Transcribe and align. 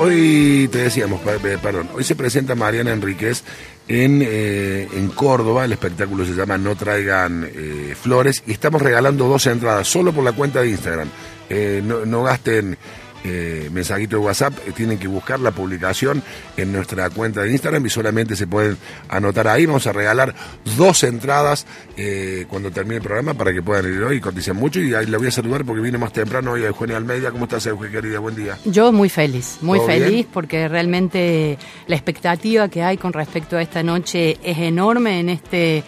hoy 0.00 0.68
te 0.72 0.78
decíamos, 0.78 1.20
perdón, 1.20 1.90
hoy 1.94 2.04
se 2.04 2.16
presenta 2.16 2.54
Mariana 2.54 2.92
Enríquez 2.92 3.44
en, 3.86 4.22
eh, 4.24 4.88
en 4.94 5.08
Córdoba, 5.08 5.64
el 5.64 5.72
espectáculo 5.72 6.24
se 6.24 6.32
llama 6.32 6.56
No 6.56 6.74
Traigan 6.74 7.46
eh, 7.52 7.94
Flores 8.00 8.42
y 8.46 8.52
estamos 8.52 8.80
regalando 8.80 9.28
dos 9.28 9.46
entradas 9.46 9.86
solo 9.86 10.12
por 10.12 10.24
la 10.24 10.32
cuenta 10.32 10.62
de 10.62 10.70
Instagram. 10.70 11.08
Eh, 11.50 11.82
no, 11.84 12.06
no 12.06 12.22
gasten 12.22 12.78
eh, 13.24 13.68
mensajito 13.72 14.16
de 14.16 14.22
WhatsApp, 14.22 14.54
eh, 14.66 14.72
tienen 14.72 14.98
que 14.98 15.06
buscar 15.06 15.40
la 15.40 15.50
publicación 15.50 16.22
en 16.56 16.72
nuestra 16.72 17.10
cuenta 17.10 17.42
de 17.42 17.50
Instagram 17.50 17.84
y 17.84 17.90
solamente 17.90 18.36
se 18.36 18.46
pueden 18.46 18.78
anotar 19.08 19.48
ahí. 19.48 19.66
Vamos 19.66 19.86
a 19.86 19.92
regalar 19.92 20.34
dos 20.76 21.02
entradas 21.04 21.66
eh, 21.96 22.46
cuando 22.48 22.70
termine 22.70 22.96
el 22.96 23.02
programa 23.02 23.34
para 23.34 23.52
que 23.52 23.62
puedan 23.62 23.92
ir 23.92 24.02
hoy 24.02 24.16
y 24.16 24.20
cotizan 24.20 24.56
mucho. 24.56 24.80
Y 24.80 24.94
ahí 24.94 25.06
la 25.06 25.18
voy 25.18 25.26
a 25.26 25.30
saludar 25.30 25.64
porque 25.64 25.82
vine 25.82 25.98
más 25.98 26.12
temprano 26.12 26.52
hoy 26.52 26.64
a 26.64 26.68
Eugenia 26.68 26.96
Almeida. 26.96 27.30
¿Cómo 27.30 27.44
estás, 27.44 27.66
Eugenia, 27.66 28.00
querida? 28.00 28.18
Buen 28.20 28.36
día. 28.36 28.58
Yo 28.64 28.92
muy 28.92 29.08
feliz, 29.08 29.58
muy 29.60 29.80
feliz 29.80 30.26
porque 30.32 30.68
realmente 30.68 31.58
la 31.86 31.96
expectativa 31.96 32.68
que 32.68 32.82
hay 32.82 32.96
con 32.96 33.12
respecto 33.12 33.56
a 33.56 33.62
esta 33.62 33.82
noche 33.82 34.38
es 34.42 34.58
enorme 34.58 35.20
en 35.20 35.28
este 35.28 35.84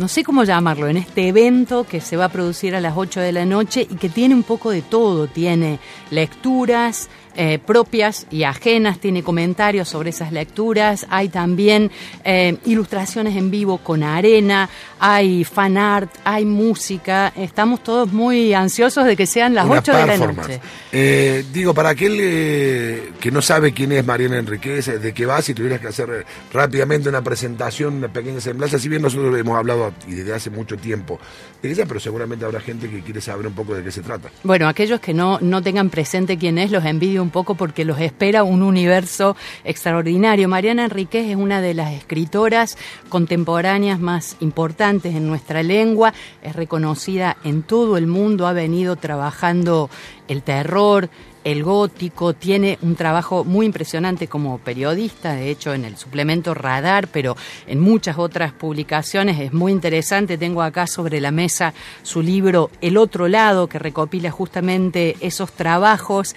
no 0.00 0.08
sé 0.08 0.24
cómo 0.24 0.44
llamarlo, 0.44 0.88
en 0.88 0.96
este 0.96 1.28
evento 1.28 1.84
que 1.84 2.00
se 2.00 2.16
va 2.16 2.24
a 2.24 2.28
producir 2.30 2.74
a 2.74 2.80
las 2.80 2.94
8 2.96 3.20
de 3.20 3.32
la 3.32 3.44
noche 3.44 3.82
y 3.82 3.96
que 3.96 4.08
tiene 4.08 4.34
un 4.34 4.44
poco 4.44 4.70
de 4.70 4.80
todo. 4.80 5.26
Tiene 5.26 5.78
lecturas, 6.10 7.10
eh, 7.36 7.58
propias 7.64 8.26
y 8.30 8.42
ajenas, 8.42 8.98
tiene 8.98 9.22
comentarios 9.22 9.88
sobre 9.88 10.10
esas 10.10 10.32
lecturas, 10.32 11.06
hay 11.10 11.28
también 11.28 11.90
eh, 12.24 12.56
ilustraciones 12.64 13.36
en 13.36 13.50
vivo 13.50 13.78
con 13.78 14.02
arena, 14.02 14.68
hay 14.98 15.44
fan 15.44 15.78
art, 15.78 16.10
hay 16.24 16.44
música, 16.44 17.32
estamos 17.36 17.82
todos 17.82 18.12
muy 18.12 18.52
ansiosos 18.52 19.06
de 19.06 19.16
que 19.16 19.26
sean 19.26 19.54
las 19.54 19.66
8 19.68 19.96
de 19.96 20.06
la 20.06 20.16
noche. 20.16 20.60
Eh, 20.92 21.44
digo, 21.52 21.72
para 21.72 21.90
aquel 21.90 23.12
que 23.20 23.30
no 23.30 23.40
sabe 23.40 23.72
quién 23.72 23.92
es 23.92 24.04
Mariana 24.04 24.38
Enriquez, 24.38 25.00
de 25.00 25.14
qué 25.14 25.24
va, 25.24 25.40
si 25.40 25.54
tuvieras 25.54 25.80
que 25.80 25.88
hacer 25.88 26.26
rápidamente 26.52 27.08
una 27.08 27.22
presentación, 27.22 27.94
una 27.94 28.08
pequeña 28.08 28.40
semblanza, 28.40 28.78
si 28.78 28.88
bien 28.88 29.02
nosotros 29.02 29.38
hemos 29.38 29.56
hablado 29.56 29.92
y 30.08 30.14
desde 30.14 30.34
hace 30.34 30.50
mucho 30.50 30.76
tiempo 30.76 31.18
de 31.62 31.70
ella, 31.70 31.86
pero 31.86 32.00
seguramente 32.00 32.44
habrá 32.44 32.60
gente 32.60 32.88
que 32.90 33.02
quiere 33.02 33.20
saber 33.20 33.46
un 33.46 33.54
poco 33.54 33.74
de 33.74 33.84
qué 33.84 33.92
se 33.92 34.02
trata. 34.02 34.30
Bueno, 34.42 34.68
aquellos 34.68 35.00
que 35.00 35.14
no, 35.14 35.38
no 35.40 35.62
tengan 35.62 35.90
presente 35.90 36.36
quién 36.36 36.58
es, 36.58 36.70
los 36.70 36.84
envidio 36.84 37.19
un 37.22 37.30
poco 37.30 37.54
porque 37.54 37.84
los 37.84 38.00
espera 38.00 38.44
un 38.44 38.62
universo 38.62 39.36
extraordinario. 39.64 40.48
Mariana 40.48 40.84
Enríquez 40.84 41.28
es 41.28 41.36
una 41.36 41.60
de 41.60 41.74
las 41.74 41.92
escritoras 41.92 42.76
contemporáneas 43.08 44.00
más 44.00 44.36
importantes 44.40 45.14
en 45.14 45.26
nuestra 45.26 45.62
lengua, 45.62 46.12
es 46.42 46.54
reconocida 46.56 47.36
en 47.44 47.62
todo 47.62 47.96
el 47.96 48.06
mundo, 48.06 48.46
ha 48.46 48.52
venido 48.52 48.96
trabajando 48.96 49.90
el 50.28 50.42
terror, 50.42 51.10
el 51.44 51.62
gótico, 51.64 52.34
tiene 52.34 52.78
un 52.82 52.96
trabajo 52.96 53.44
muy 53.44 53.66
impresionante 53.66 54.28
como 54.28 54.58
periodista, 54.58 55.32
de 55.32 55.50
hecho 55.50 55.72
en 55.72 55.84
el 55.84 55.96
suplemento 55.96 56.54
Radar, 56.54 57.08
pero 57.08 57.36
en 57.66 57.80
muchas 57.80 58.18
otras 58.18 58.52
publicaciones 58.52 59.40
es 59.40 59.52
muy 59.52 59.72
interesante. 59.72 60.36
Tengo 60.36 60.62
acá 60.62 60.86
sobre 60.86 61.20
la 61.20 61.30
mesa 61.30 61.72
su 62.02 62.22
libro 62.22 62.70
El 62.80 62.96
otro 62.96 63.28
lado, 63.28 63.68
que 63.68 63.78
recopila 63.78 64.30
justamente 64.30 65.16
esos 65.20 65.52
trabajos 65.52 66.34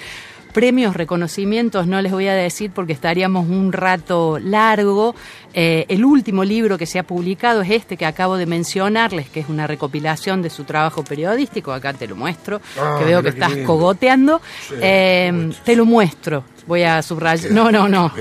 premios, 0.53 0.95
reconocimientos, 0.95 1.87
no 1.87 2.01
les 2.01 2.11
voy 2.11 2.27
a 2.27 2.33
decir 2.33 2.71
porque 2.73 2.93
estaríamos 2.93 3.49
un 3.49 3.73
rato 3.73 4.39
largo. 4.39 5.15
Eh, 5.53 5.85
el 5.89 6.05
último 6.05 6.43
libro 6.43 6.77
que 6.77 6.85
se 6.85 6.99
ha 6.99 7.03
publicado 7.03 7.61
es 7.61 7.71
este 7.71 7.97
que 7.97 8.05
acabo 8.05 8.37
de 8.37 8.45
mencionarles, 8.45 9.29
que 9.29 9.41
es 9.41 9.49
una 9.49 9.67
recopilación 9.67 10.41
de 10.41 10.49
su 10.49 10.63
trabajo 10.63 11.03
periodístico. 11.03 11.73
Acá 11.73 11.93
te 11.93 12.07
lo 12.07 12.15
muestro, 12.15 12.61
ah, 12.79 12.97
que 12.99 13.05
veo 13.05 13.21
que 13.21 13.29
estás 13.29 13.51
cogoteando. 13.65 14.41
Eh, 14.79 15.51
te 15.65 15.75
lo 15.75 15.85
muestro. 15.85 16.43
Voy 16.65 16.83
a 16.83 17.01
subrayar. 17.01 17.51
No, 17.51 17.71
no, 17.71 17.89
no. 17.89 18.11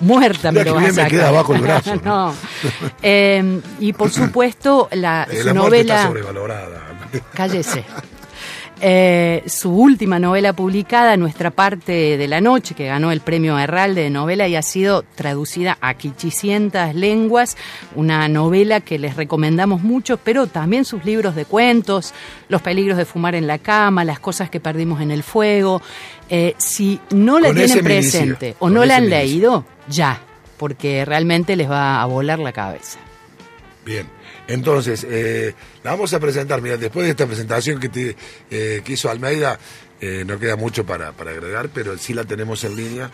Muerta 0.00 0.52
me 0.52 0.64
lo 0.64 0.74
vas 0.74 0.96
a 0.96 1.04
me 1.04 1.08
queda 1.10 1.28
abajo 1.28 1.54
el 1.54 1.62
brazo. 1.62 1.96
no. 2.04 2.32
Eh, 3.02 3.60
y 3.80 3.92
por 3.92 4.10
supuesto, 4.10 4.88
la, 4.92 5.26
su 5.30 5.52
novela. 5.52 5.94
Está 5.96 6.08
sobrevalorada. 6.08 6.82
Cállese. 7.34 7.84
Eh, 8.82 9.42
su 9.46 9.70
última 9.72 10.18
novela 10.18 10.54
publicada, 10.54 11.16
Nuestra 11.18 11.50
parte 11.50 12.16
de 12.16 12.28
la 12.28 12.40
noche, 12.40 12.74
que 12.74 12.86
ganó 12.86 13.12
el 13.12 13.20
premio 13.20 13.58
Herralde 13.58 14.02
de 14.02 14.10
novela 14.10 14.48
y 14.48 14.56
ha 14.56 14.62
sido 14.62 15.02
traducida 15.02 15.76
a 15.82 15.94
500 15.94 16.94
lenguas, 16.94 17.58
una 17.94 18.26
novela 18.28 18.80
que 18.80 18.98
les 18.98 19.16
recomendamos 19.16 19.82
mucho, 19.82 20.16
pero 20.16 20.46
también 20.46 20.86
sus 20.86 21.04
libros 21.04 21.34
de 21.34 21.44
cuentos, 21.44 22.14
Los 22.48 22.62
peligros 22.62 22.96
de 22.96 23.04
fumar 23.04 23.34
en 23.34 23.46
la 23.46 23.58
cama, 23.58 24.04
Las 24.04 24.18
cosas 24.18 24.48
que 24.48 24.60
perdimos 24.60 25.02
en 25.02 25.10
el 25.10 25.22
fuego. 25.22 25.82
Eh, 26.30 26.54
si 26.56 27.00
no 27.10 27.38
la 27.38 27.52
tienen 27.52 27.84
presente 27.84 28.56
o 28.60 28.70
no 28.70 28.86
la 28.86 28.96
han 28.96 29.10
leído, 29.10 29.66
ya, 29.88 30.20
porque 30.56 31.04
realmente 31.04 31.54
les 31.54 31.70
va 31.70 32.00
a 32.00 32.06
volar 32.06 32.38
la 32.38 32.52
cabeza. 32.52 32.98
Bien. 33.84 34.19
Entonces, 34.50 35.06
eh, 35.08 35.54
la 35.84 35.92
vamos 35.92 36.12
a 36.12 36.18
presentar. 36.18 36.60
Mira, 36.60 36.76
después 36.76 37.04
de 37.04 37.10
esta 37.10 37.26
presentación 37.26 37.78
que, 37.78 37.88
te, 37.88 38.16
eh, 38.50 38.82
hizo 38.84 39.08
Almeida, 39.08 39.58
eh, 40.00 40.24
no 40.26 40.40
queda 40.40 40.56
mucho 40.56 40.84
para, 40.84 41.12
para, 41.12 41.30
agregar, 41.30 41.68
pero 41.72 41.96
sí 41.96 42.14
la 42.14 42.24
tenemos 42.24 42.64
en 42.64 42.74
línea 42.74 43.10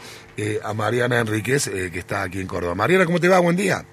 a 0.65 0.73
Mariana 0.73 1.21
Enríquez, 1.21 1.69
que 1.69 1.99
está 1.99 2.23
aquí 2.23 2.41
en 2.41 2.47
Córdoba. 2.47 2.75
Mariana, 2.75 3.05
¿cómo 3.05 3.21
te 3.21 3.29
va? 3.29 3.39
Buen 3.41 3.57
día. 3.57 3.85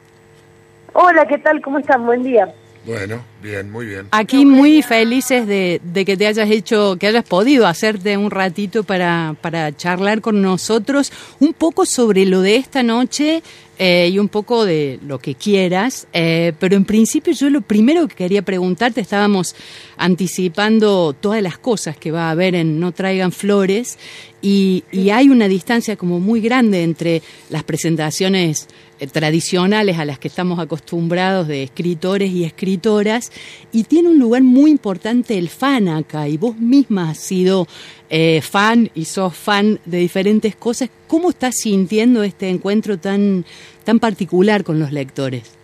Hola, 0.94 1.26
¿qué 1.28 1.38
tal? 1.40 1.62
¿Cómo 1.62 1.80
estás? 1.80 2.00
Buen 2.00 2.24
día. 2.24 2.54
Bueno, 2.86 3.24
bien, 3.44 3.72
muy 3.72 3.86
bien. 3.86 4.08
Aquí 4.12 4.46
muy 4.46 4.82
felices 4.82 5.46
de, 5.46 5.80
de, 5.84 6.06
que 6.06 6.18
te 6.18 6.26
hayas 6.26 6.50
hecho, 6.50 6.98
que 7.00 7.08
hayas 7.08 7.26
podido 7.26 7.68
hacerte 7.68 8.18
un 8.18 8.32
ratito 8.32 8.84
para, 8.84 9.36
para 9.42 9.76
charlar 9.76 10.22
con 10.22 10.42
nosotros 10.42 11.12
un 11.40 11.54
poco 11.54 11.86
sobre 11.86 12.26
lo 12.26 12.42
de 12.42 12.56
esta 12.56 12.82
noche 12.82 13.44
eh, 13.80 14.10
y 14.14 14.20
un 14.20 14.30
poco 14.30 14.66
de 14.66 15.00
lo 15.04 15.18
que 15.18 15.34
quieras, 15.34 16.08
eh, 16.14 16.54
pero 16.60 16.76
en 16.76 16.86
principio 16.86 17.34
yo 17.34 17.50
lo 17.50 17.62
primero 17.62 18.08
que 18.08 18.14
quería 18.14 18.44
preguntarte, 18.44 19.02
estábamos 19.02 19.56
anticipando 19.98 21.14
todas 21.14 21.42
las 21.42 21.58
cosas 21.58 21.98
que 21.98 22.12
va 22.12 22.28
a 22.28 22.32
haber 22.32 22.54
en 22.54 22.80
No 22.80 22.92
Traigan 22.92 23.32
Flores 23.32 23.98
y, 24.44 24.84
hay 25.12 25.30
una 25.30 25.48
distancia 25.48 25.96
como 25.96 26.20
muy 26.20 26.40
grande 26.40 26.84
entre 26.84 27.24
las 27.50 27.64
presentaciones 27.64 28.68
eh, 29.00 29.08
tradicionales 29.08 29.98
a 29.98 30.06
las 30.06 30.20
que 30.20 30.28
estamos 30.28 30.60
acostumbrados 30.60 31.48
de 31.48 31.64
escritores 31.64 32.32
y 32.32 32.44
escritoras 32.44 33.32
y 33.72 33.84
tiene 33.86 34.10
un 34.10 34.20
lugar 34.20 34.44
muy 34.44 34.72
importante 34.72 35.38
el 35.38 35.50
fan 35.50 35.88
acá 35.88 36.28
y 36.28 36.38
vos 36.38 36.58
misma 36.58 37.10
has 37.10 37.18
sido 37.18 37.68
eh, 38.10 38.42
fan 38.42 38.90
y 38.94 39.06
sos 39.06 39.36
fan 39.36 39.80
de 39.86 39.98
diferentes 39.98 40.56
cosas. 40.56 40.90
¿Cómo 41.08 41.30
estás 41.30 41.56
sintiendo 41.56 42.24
este 42.24 42.50
encuentro 42.50 42.98
tan, 42.98 43.46
tan 43.84 44.00
particular 44.00 44.64
con 44.64 44.80
los 44.80 44.92
lectores? 44.92 45.56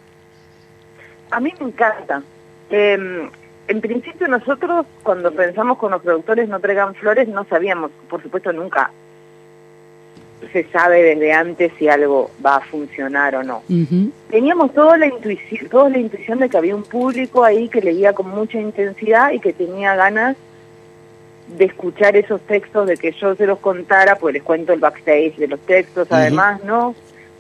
A 1.32 1.40
mí 1.40 1.54
me 1.60 1.68
encanta. 1.68 2.24
Em, 2.70 3.30
en 3.68 3.82
principio 3.82 4.28
nosotros 4.28 4.86
cuando 5.04 5.32
pensamos 5.32 5.78
con 5.78 5.92
los 5.92 6.02
productores 6.02 6.50
no 6.50 6.60
traigan 6.60 6.96
flores 6.96 7.28
no 7.28 7.46
sabíamos, 7.46 7.92
por 8.10 8.22
supuesto 8.22 8.52
nunca 8.52 8.92
se 10.52 10.64
sabe 10.72 11.04
desde 11.04 11.34
antes 11.34 11.72
si 11.78 11.88
algo 11.88 12.32
va 12.44 12.58
a 12.58 12.62
funcionar 12.62 13.36
o 13.36 13.44
no. 13.44 13.62
Teníamos 14.30 14.74
toda 14.74 14.98
la 14.98 15.08
intuición, 15.08 15.70
toda 15.70 15.90
la 15.90 16.00
intuición 16.00 16.40
de 16.40 16.50
que 16.50 16.58
había 16.58 16.76
un 16.76 16.84
público 16.84 17.44
ahí 17.44 17.68
que 17.68 17.82
leía 17.82 18.14
con 18.14 18.30
mucha 18.30 18.60
intensidad 18.60 19.32
y 19.32 19.40
que 19.40 19.54
tenía 19.54 19.96
ganas 19.96 20.38
de 21.58 21.66
escuchar 21.66 22.16
esos 22.16 22.42
textos, 22.42 22.88
de 22.88 22.96
que 22.98 23.12
yo 23.12 23.36
se 23.36 23.46
los 23.46 23.60
contara, 23.60 24.16
pues 24.16 24.34
les 24.34 24.44
cuento 24.44 24.72
el 24.72 24.80
backstage 24.80 25.36
de 25.36 25.48
los 25.48 25.60
textos, 25.62 26.08
además, 26.12 26.64
¿no? 26.64 26.96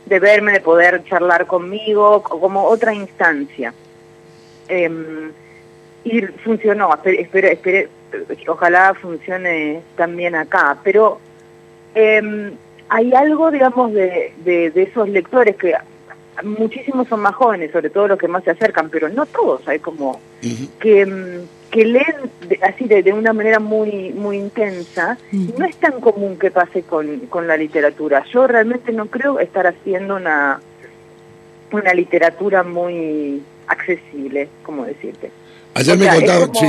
De 0.06 0.20
verme, 0.20 0.54
de 0.54 0.62
poder 0.62 1.04
charlar 1.06 1.46
conmigo, 1.46 2.24
como 2.24 2.64
otra 2.64 2.94
instancia. 2.94 3.74
Em, 4.68 5.32
y 6.04 6.22
funcionó, 6.44 6.90
espero, 7.04 7.48
espero, 7.50 7.90
ojalá 8.48 8.94
funcione 8.96 9.82
también 9.96 10.36
acá, 10.36 10.78
pero 10.84 11.20
eh, 11.94 12.52
hay 12.90 13.14
algo, 13.14 13.52
digamos, 13.52 13.94
de, 13.94 14.34
de, 14.44 14.72
esos 14.76 15.08
lectores 15.08 15.56
que 15.56 15.74
muchísimos 16.44 17.08
son 17.08 17.22
más 17.22 17.36
jóvenes, 17.36 17.72
sobre 17.72 17.90
todo 17.90 18.08
los 18.08 18.20
que 18.20 18.28
más 18.28 18.44
se 18.44 18.52
acercan, 18.52 18.90
pero 18.90 19.10
no 19.10 19.26
todos, 19.26 19.68
hay 19.68 19.80
como 19.80 20.20
que, 20.80 21.06
mm, 21.06 21.70
que 21.70 21.86
leen 21.86 22.16
así 22.64 22.86
de, 22.86 23.14
una 23.14 23.32
manera 23.32 23.60
muy 23.60 24.12
muy 24.12 24.38
intensa. 24.38 25.18
No 25.32 25.66
es 25.66 25.76
tan 25.78 26.02
común 26.02 26.38
que 26.38 26.50
pase 26.50 26.82
con, 26.82 27.20
con 27.28 27.48
la 27.48 27.58
literatura. 27.58 28.24
Yo 28.34 28.48
realmente 28.48 28.92
no 28.92 29.06
creo 29.06 29.40
estar 29.40 29.68
haciendo 29.68 30.16
una, 30.16 30.60
una 31.72 31.94
literatura 31.94 32.64
muy 32.64 33.44
accesible, 33.68 34.50
como 34.64 34.86
decirte. 34.86 35.32
Ayer 35.76 35.98
me 35.98 36.08
contaban, 36.08 36.56
sí 36.56 36.66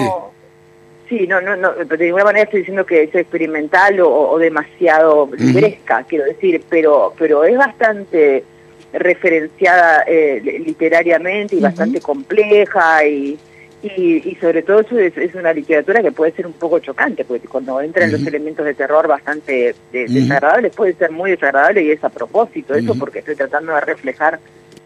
Sí, 1.10 1.26
no, 1.26 1.40
no, 1.40 1.56
no, 1.56 1.72
de 1.72 2.04
ninguna 2.04 2.22
manera 2.22 2.44
estoy 2.44 2.60
diciendo 2.60 2.86
que 2.86 3.02
es 3.02 3.12
experimental 3.12 3.98
o, 4.00 4.38
demasiado 4.38 5.28
libresca, 5.36 6.04
quiero 6.08 6.24
decir, 6.24 6.62
pero, 6.70 7.12
pero 7.18 7.42
es 7.42 7.58
bastante 7.58 8.44
referenciada 8.92 10.04
eh, 10.06 10.40
literariamente 10.64 11.56
y 11.56 11.60
bastante 11.60 12.00
compleja 12.00 13.04
y, 13.04 13.36
Y, 13.82 14.36
sobre 14.40 14.62
todo 14.62 14.80
eso 14.80 14.98
es, 14.98 15.34
una 15.34 15.52
literatura 15.52 16.00
que 16.00 16.12
puede 16.12 16.30
ser 16.30 16.46
un 16.46 16.52
poco 16.52 16.78
chocante, 16.78 17.24
porque 17.24 17.48
cuando 17.48 17.80
entran 17.80 18.12
los 18.12 18.24
elementos 18.24 18.64
de 18.64 18.74
terror 18.74 19.08
bastante 19.08 19.74
desagradables, 19.90 20.76
puede 20.76 20.92
ser 20.92 21.10
muy 21.10 21.32
desagradable 21.32 21.82
y 21.82 21.90
es 21.90 22.04
a 22.04 22.10
propósito 22.10 22.74
eso, 22.74 22.94
porque 22.94 23.18
estoy 23.18 23.34
tratando 23.34 23.74
de 23.74 23.80
reflejar 23.80 24.38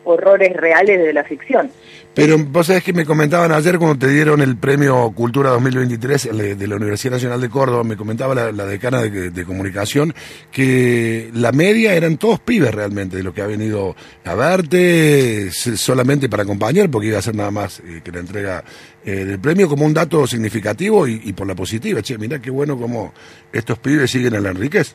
horrores 0.04 0.52
reales 0.54 1.02
de 1.02 1.12
la 1.12 1.24
ficción. 1.24 1.70
Pero 2.14 2.38
vos 2.38 2.68
sabés 2.68 2.84
que 2.84 2.92
me 2.92 3.04
comentaban 3.04 3.50
ayer 3.50 3.76
cuando 3.76 4.06
te 4.06 4.12
dieron 4.12 4.40
el 4.40 4.56
premio 4.56 5.10
Cultura 5.16 5.50
2023 5.50 6.56
de 6.56 6.66
la 6.68 6.76
Universidad 6.76 7.14
Nacional 7.14 7.40
de 7.40 7.48
Córdoba, 7.48 7.82
me 7.82 7.96
comentaba 7.96 8.36
la, 8.36 8.66
decana 8.66 9.02
de, 9.02 9.44
comunicación 9.44 10.14
que 10.52 11.30
la 11.34 11.50
media 11.50 11.94
eran 11.94 12.16
todos 12.16 12.38
pibes 12.38 12.72
realmente, 12.72 13.16
de 13.16 13.24
lo 13.24 13.34
que 13.34 13.42
ha 13.42 13.48
venido 13.48 13.96
a 14.24 14.34
verte 14.36 15.50
solamente 15.50 16.28
para 16.28 16.44
acompañar, 16.44 16.88
porque 16.88 17.08
iba 17.08 17.18
a 17.18 17.22
ser 17.22 17.34
nada 17.34 17.50
más 17.50 17.80
eh, 17.80 18.00
que 18.04 18.12
la 18.12 18.20
entrega 18.20 18.64
eh, 19.04 19.24
del 19.24 19.40
premio 19.40 19.68
como 19.68 19.84
un 19.84 19.92
dato 19.92 20.24
significativo 20.28 21.08
y, 21.08 21.32
por 21.32 21.48
la 21.48 21.56
positiva. 21.56 22.00
Che, 22.00 22.16
mirá 22.16 22.38
qué 22.38 22.50
bueno 22.50 22.78
como 22.78 23.12
estos 23.52 23.78
pibes 23.80 24.12
siguen 24.12 24.36
a 24.36 24.40
la 24.40 24.50
Enríquez. 24.50 24.94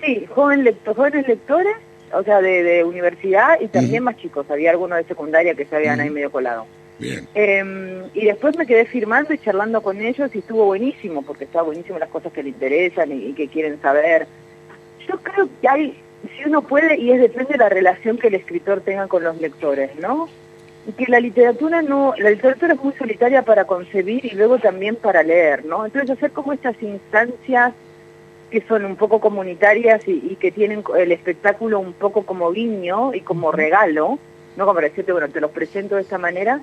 Sí, 0.00 0.24
joven 0.32 0.64
jóvenes 0.84 1.26
lectores 1.26 1.76
o 2.12 2.22
sea, 2.22 2.40
de, 2.40 2.84
universidad 2.84 3.60
y 3.60 3.68
también 3.68 4.04
más 4.04 4.16
chicos. 4.16 4.46
Había 4.50 4.70
algunos 4.70 4.98
de 4.98 5.04
secundaria 5.04 5.54
que 5.54 5.64
se 5.64 5.76
habían 5.76 6.00
ahí 6.00 6.10
medio 6.10 6.30
colado. 6.30 6.66
Bien. 6.98 7.26
Em, 7.34 8.04
y 8.14 8.26
después 8.26 8.56
me 8.56 8.66
quedé 8.66 8.86
firmando 8.86 9.34
y 9.34 9.38
charlando 9.38 9.82
con 9.82 10.00
ellos 10.00 10.30
y 10.34 10.38
estuvo 10.38 10.64
buenísimo, 10.64 11.22
porque 11.22 11.44
estaba 11.44 11.64
buenísimo 11.64 11.98
las 11.98 12.08
cosas 12.08 12.32
que 12.32 12.42
le 12.42 12.50
interesan 12.50 13.10
y, 13.12 13.32
que 13.32 13.48
quieren 13.48 13.80
saber. 13.82 14.26
Yo 15.08 15.18
creo 15.18 15.48
que 15.60 15.68
hay, 15.68 15.98
si 16.36 16.48
uno 16.48 16.62
puede, 16.62 16.98
y 16.98 17.10
es 17.10 17.20
depende 17.20 17.52
de 17.52 17.58
la 17.58 17.68
relación 17.68 18.18
que 18.18 18.28
el 18.28 18.34
escritor 18.34 18.80
tenga 18.80 19.08
con 19.08 19.24
los 19.24 19.40
lectores, 19.40 19.90
¿no? 19.98 20.28
Y 20.86 20.92
que 20.92 21.06
la 21.10 21.18
literatura 21.18 21.82
no, 21.82 22.14
la 22.16 22.30
literatura 22.30 22.74
es 22.74 22.82
muy 22.82 22.92
solitaria 22.94 23.42
para 23.42 23.64
concebir 23.64 24.24
y 24.24 24.30
luego 24.30 24.58
también 24.58 24.96
para 24.96 25.22
leer, 25.22 25.64
¿no? 25.64 25.84
Entonces 25.84 26.10
hacer 26.10 26.30
como 26.30 26.52
estas 26.52 26.80
instancias 26.82 27.72
que 28.50 28.60
son 28.62 28.84
un 28.84 28.96
poco 28.96 29.20
comunitarias 29.20 30.02
y, 30.06 30.36
que 30.36 30.50
tienen 30.50 30.84
el 30.96 31.12
espectáculo 31.12 31.80
un 31.80 31.92
poco 31.92 32.24
como 32.24 32.52
guiño 32.52 33.14
y 33.14 33.20
como 33.20 33.52
regalo, 33.52 34.18
no 34.56 34.66
como 34.66 34.80
decirte, 34.80 35.12
bueno, 35.12 35.28
te 35.28 35.40
los 35.40 35.50
presento 35.50 35.96
de 35.96 36.02
esta 36.02 36.18
manera, 36.18 36.60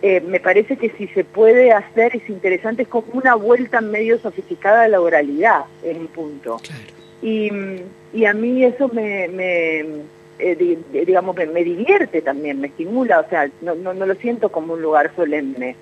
eh, 0.00 0.20
me 0.20 0.40
parece 0.40 0.76
que 0.76 0.90
si 0.90 1.08
se 1.08 1.24
puede 1.24 1.72
hacer 1.72 2.16
es 2.16 2.28
interesante, 2.28 2.82
es 2.82 2.88
como 2.88 3.06
una 3.12 3.34
vuelta 3.34 3.80
medio 3.80 4.18
sofisticada 4.18 4.82
de 4.82 4.90
la 4.90 5.00
oralidad 5.00 5.64
en 5.82 5.98
un 5.98 6.06
punto. 6.06 6.60
Y, 7.20 7.50
y, 8.12 8.24
a 8.24 8.32
mí 8.32 8.64
eso 8.64 8.88
me, 8.88 9.26
me 9.28 9.80
eh, 10.38 10.78
digamos, 11.04 11.34
me, 11.34 11.46
me, 11.46 11.64
divierte 11.64 12.22
también, 12.22 12.60
me 12.60 12.68
estimula, 12.68 13.20
o 13.20 13.28
sea, 13.28 13.50
no, 13.60 13.74
no, 13.74 13.92
no 13.92 14.06
lo 14.06 14.14
siento 14.14 14.50
como 14.50 14.74
un 14.74 14.82
lugar 14.82 15.10
solemne 15.16 15.74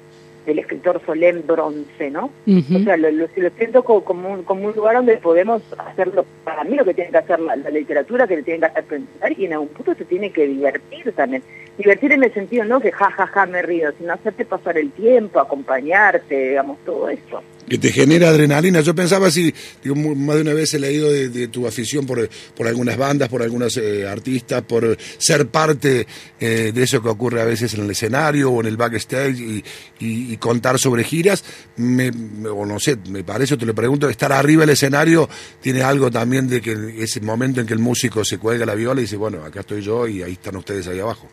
del 0.47 0.61
escritor 0.61 1.03
Solén 1.05 1.45
Bronce, 1.47 2.11
¿no? 2.11 2.31
O 2.47 2.79
sea, 2.85 2.97
lo, 2.97 3.11
lo, 3.11 3.27
siento 3.59 3.83
como, 3.83 4.33
un, 4.33 4.45
como 4.45 4.69
un 4.69 4.75
lugar 4.75 4.95
donde 4.97 5.17
podemos 5.17 5.63
hacerlo, 5.77 6.25
para 6.45 6.65
mí 6.65 6.77
lo 6.77 6.85
que 6.85 6.95
tiene 6.95 7.11
que 7.11 7.19
hacer 7.19 7.41
la, 7.41 7.57
literatura, 7.57 8.27
que 8.27 8.37
le 8.37 8.43
tiene 8.45 8.61
que 8.61 8.67
hacer 8.67 8.85
pensar 8.85 9.33
y 9.39 9.45
en 9.45 9.55
algún 9.55 9.69
punto 9.69 9.95
se 9.95 10.05
tiene 10.05 10.31
que 10.31 10.47
divertir 10.47 11.13
también. 11.13 11.43
Divertir 11.79 12.13
en 12.13 12.25
el 12.25 12.33
sentido 12.33 12.65
no 12.65 12.81
que 12.81 12.93
ja, 12.93 13.11
ja, 13.11 13.27
ja, 13.27 13.47
me 13.47 13.63
río, 13.63 13.93
sino 13.99 14.13
hacerte 14.13 14.45
pasar 14.45 14.79
el 14.79 14.93
tiempo, 14.93 15.41
acompañarte, 15.41 16.51
digamos, 16.51 16.79
todo 16.85 17.09
eso 17.09 17.43
que 17.69 17.79
te 17.79 17.93
genera 17.93 18.29
adrenalina. 18.29 18.81
Yo 18.81 18.95
pensaba 18.95 19.27
así, 19.27 19.53
digo, 19.83 19.97
más 19.97 20.37
de 20.37 20.43
una 20.43 20.55
vez 20.55 20.73
he 20.75 20.79
leído 20.79 21.11
de, 21.11 21.49
tu 21.49 21.67
afición 21.67 22.07
por, 22.07 22.29
por, 22.55 22.67
algunas 22.67 22.97
bandas, 22.97 23.29
por 23.29 23.43
algunos 23.43 23.77
eh, 23.77 24.07
artistas, 24.09 24.63
por 24.63 24.97
ser 25.19 25.49
parte 25.49 26.07
eh, 26.39 26.73
de 26.75 26.83
eso 26.83 27.03
que 27.03 27.09
ocurre 27.09 27.41
a 27.41 27.45
veces 27.45 27.75
en 27.75 27.85
el 27.85 27.91
escenario 27.91 28.51
o 28.51 28.61
en 28.61 28.67
el 28.67 28.77
backstage 28.77 29.39
y, 29.41 29.65
y, 29.99 30.37
contar 30.37 30.79
sobre 30.79 31.05
giras. 31.05 31.45
Me, 31.77 32.11
o 32.49 32.65
no 32.65 32.79
sé, 32.79 32.97
me 33.09 33.25
parece, 33.25 33.57
te 33.57 33.67
lo 33.67 33.75
pregunto, 33.75 34.09
estar 34.09 34.33
arriba 34.33 34.61
del 34.61 34.71
escenario 34.71 35.29
tiene 35.61 35.83
algo 35.83 36.11
también 36.11 36.49
de 36.49 36.61
que 36.61 37.03
ese 37.03 37.21
momento 37.21 37.61
en 37.61 37.67
que 37.67 37.75
el 37.75 37.81
músico 37.81 38.25
se 38.25 38.39
cuelga 38.39 38.67
la 38.67 38.75
viola 38.75 39.01
y 39.01 39.05
dice, 39.05 39.17
bueno, 39.17 39.45
acá 39.45 39.61
estoy 39.61 39.83
yo 39.83 40.07
y 40.07 40.23
ahí 40.23 40.33
están 40.33 40.57
ustedes 40.57 40.87
ahí 40.89 41.01
abajo. 41.01 41.29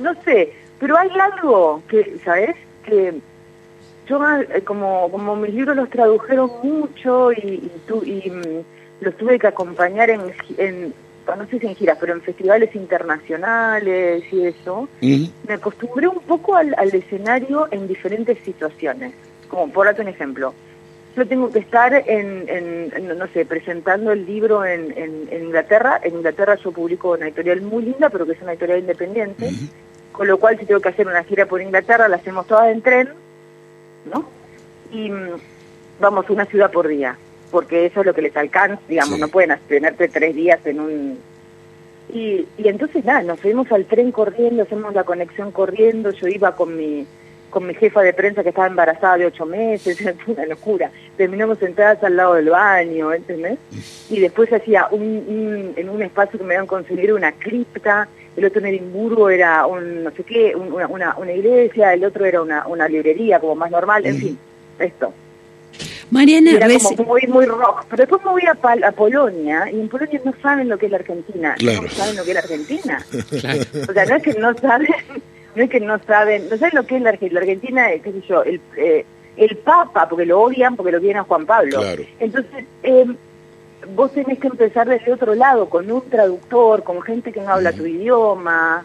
No 0.00 0.14
sé, 0.22 0.52
pero 0.78 0.96
hay 0.96 1.10
algo 1.18 1.82
que, 1.88 2.18
¿sabes? 2.24 2.56
Que 2.84 3.14
yo 4.08 4.20
eh, 4.40 4.62
como, 4.64 5.10
como 5.10 5.36
mis 5.36 5.54
libros 5.54 5.76
los 5.76 5.90
tradujeron 5.90 6.50
mucho 6.62 7.32
y, 7.32 7.70
y, 8.04 8.30
mm, 8.30 8.64
los 9.00 9.16
tuve 9.16 9.38
que 9.38 9.46
acompañar 9.46 10.10
en, 10.10 10.20
en, 10.58 10.94
no 11.26 11.46
sé 11.46 11.58
si 11.58 11.66
en 11.66 11.76
giras, 11.76 11.98
pero 12.00 12.12
en 12.12 12.20
festivales 12.20 12.74
internacionales 12.74 14.24
y 14.32 14.46
eso, 14.46 14.88
me 15.00 15.54
acostumbré 15.54 16.08
un 16.08 16.20
poco 16.20 16.54
al, 16.54 16.74
escenario 16.92 17.68
en 17.70 17.88
diferentes 17.88 18.38
situaciones. 18.44 19.12
Como 19.48 19.72
por 19.72 19.86
darte 19.86 20.02
un 20.02 20.08
ejemplo, 20.08 20.54
yo 21.16 21.26
tengo 21.26 21.50
que 21.50 21.58
estar 21.58 21.92
en, 21.94 22.48
en, 22.48 23.18
no 23.18 23.26
sé, 23.28 23.44
presentando 23.44 24.12
el 24.12 24.24
libro 24.26 24.64
en, 24.64 24.92
en, 24.96 25.44
Inglaterra. 25.44 26.00
En 26.02 26.14
Inglaterra 26.14 26.56
yo 26.56 26.72
publico 26.72 27.12
una 27.12 27.26
editorial 27.26 27.60
muy 27.60 27.84
linda, 27.84 28.08
pero 28.08 28.26
que 28.26 28.32
es 28.32 28.42
una 28.42 28.52
editorial 28.52 28.80
independiente. 28.80 29.50
Con 30.12 30.26
lo 30.26 30.38
cual, 30.38 30.58
si 30.58 30.66
tengo 30.66 30.80
que 30.80 30.90
hacer 30.90 31.06
una 31.06 31.24
gira 31.24 31.46
por 31.46 31.60
Inglaterra, 31.60 32.08
la 32.08 32.16
hacemos 32.16 32.46
todas 32.46 32.70
en 32.70 32.82
tren 32.82 33.08
¿no? 34.12 34.24
Y 34.90 35.10
mm, 35.10 35.30
vamos, 36.00 36.28
una 36.30 36.44
ciudad 36.46 36.70
por 36.70 36.88
día, 36.88 37.16
porque 37.50 37.86
eso 37.86 38.00
es 38.00 38.06
lo 38.06 38.14
que 38.14 38.22
les 38.22 38.36
alcanza, 38.36 38.82
digamos, 38.88 39.18
no 39.18 39.28
pueden 39.28 39.56
tenerte 39.68 40.08
tres 40.08 40.34
días 40.34 40.64
en 40.66 40.80
un... 40.80 41.18
Y, 42.12 42.46
y 42.58 42.68
entonces 42.68 43.04
nada, 43.04 43.22
nos 43.22 43.40
fuimos 43.40 43.70
al 43.72 43.86
tren 43.86 44.12
corriendo, 44.12 44.64
hacemos 44.64 44.92
la 44.92 45.04
conexión 45.04 45.50
corriendo, 45.50 46.10
yo 46.10 46.26
iba 46.26 46.54
con 46.56 46.76
mi 46.76 47.06
con 47.52 47.66
mi 47.66 47.74
jefa 47.74 48.00
de 48.00 48.12
prensa 48.14 48.42
que 48.42 48.48
estaba 48.48 48.66
embarazada 48.66 49.18
de 49.18 49.26
ocho 49.26 49.46
meses, 49.46 50.02
una 50.26 50.46
locura. 50.46 50.90
Terminamos 51.16 51.58
sentadas 51.58 52.02
al 52.02 52.16
lado 52.16 52.34
del 52.34 52.48
baño, 52.48 53.12
¿entendés? 53.12 53.58
Y 54.10 54.18
después 54.18 54.52
hacía 54.52 54.88
un, 54.90 55.74
en 55.76 55.88
un 55.88 56.02
espacio 56.02 56.38
que 56.38 56.44
me 56.44 56.54
habían 56.54 56.66
conseguido 56.66 57.14
una 57.14 57.30
cripta, 57.32 58.08
el 58.36 58.46
otro 58.46 58.60
en 58.60 58.68
Edimburgo 58.68 59.28
era 59.28 59.66
un 59.66 60.04
no 60.04 60.10
sé 60.10 60.24
qué, 60.24 60.56
una, 60.56 60.88
una, 60.88 61.32
iglesia, 61.32 61.92
el 61.92 62.04
otro 62.04 62.24
era 62.24 62.40
una, 62.40 62.66
una 62.66 62.88
librería 62.88 63.38
como 63.38 63.54
más 63.54 63.70
normal, 63.70 64.06
en 64.06 64.16
fin, 64.16 64.38
esto. 64.78 65.12
Mariana, 66.10 66.52
era 66.52 66.68
como 66.78 67.04
muy, 67.04 67.22
muy 67.26 67.46
rock. 67.46 67.84
Pero 67.88 68.02
después 68.02 68.22
me 68.24 68.30
voy 68.32 68.42
a, 68.42 68.88
a, 68.88 68.92
Polonia 68.92 69.70
y 69.70 69.80
en 69.80 69.88
Polonia 69.88 70.20
no 70.24 70.34
saben 70.42 70.68
lo 70.68 70.76
que 70.76 70.86
es 70.86 70.92
la 70.92 70.98
Argentina. 70.98 71.54
No 71.62 71.88
saben 71.88 72.16
lo 72.16 72.24
que 72.24 72.30
es 72.30 72.34
la 72.34 72.40
Argentina. 72.40 73.06
O 73.88 73.92
sea, 73.92 74.04
no 74.04 74.16
es 74.16 74.22
que 74.22 74.34
no 74.34 74.54
saben, 74.58 74.88
no 75.54 75.62
es 75.62 75.70
que 75.70 75.80
no 75.80 75.98
saben, 76.00 76.48
no 76.48 76.56
saben 76.56 76.74
lo 76.74 76.86
que 76.86 76.96
es 76.96 77.02
la 77.02 77.10
Argentina. 77.10 77.34
La 77.34 77.40
Argentina, 77.40 77.88
qué 78.02 78.12
sé 78.12 78.20
yo, 78.28 78.42
el, 78.42 78.60
eh, 78.76 79.04
el 79.36 79.56
Papa, 79.58 80.08
porque 80.08 80.26
lo 80.26 80.40
odian, 80.40 80.76
porque 80.76 80.92
lo 80.92 81.00
quieren 81.00 81.18
a 81.18 81.24
Juan 81.24 81.46
Pablo. 81.46 81.80
Entonces, 82.18 82.64
eh, 82.82 83.06
vos 83.94 84.12
tenés 84.12 84.38
que 84.38 84.48
empezar 84.48 84.88
desde 84.88 85.12
otro 85.12 85.34
lado, 85.34 85.68
con 85.68 85.90
un 85.90 86.02
traductor, 86.08 86.82
con 86.82 87.02
gente 87.02 87.32
que 87.32 87.40
no 87.40 87.50
habla 87.50 87.72
tu 87.72 87.86
idioma. 87.86 88.84